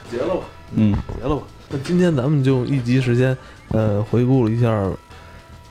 [0.10, 0.44] 结了吧？
[0.74, 1.44] 嗯，结了吧？
[1.70, 3.38] 那今天咱们就一集时间，
[3.70, 4.90] 呃，回顾了一下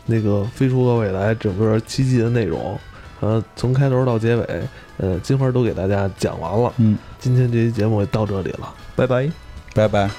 [0.06, 2.78] 那个《飞出个未来》整个七季的内容，
[3.20, 4.62] 呃，从开头到结尾。
[4.98, 6.70] 呃，金花都给大家讲完了。
[6.76, 9.30] 嗯，今天这期节目到这里了，拜拜，
[9.74, 10.10] 拜拜。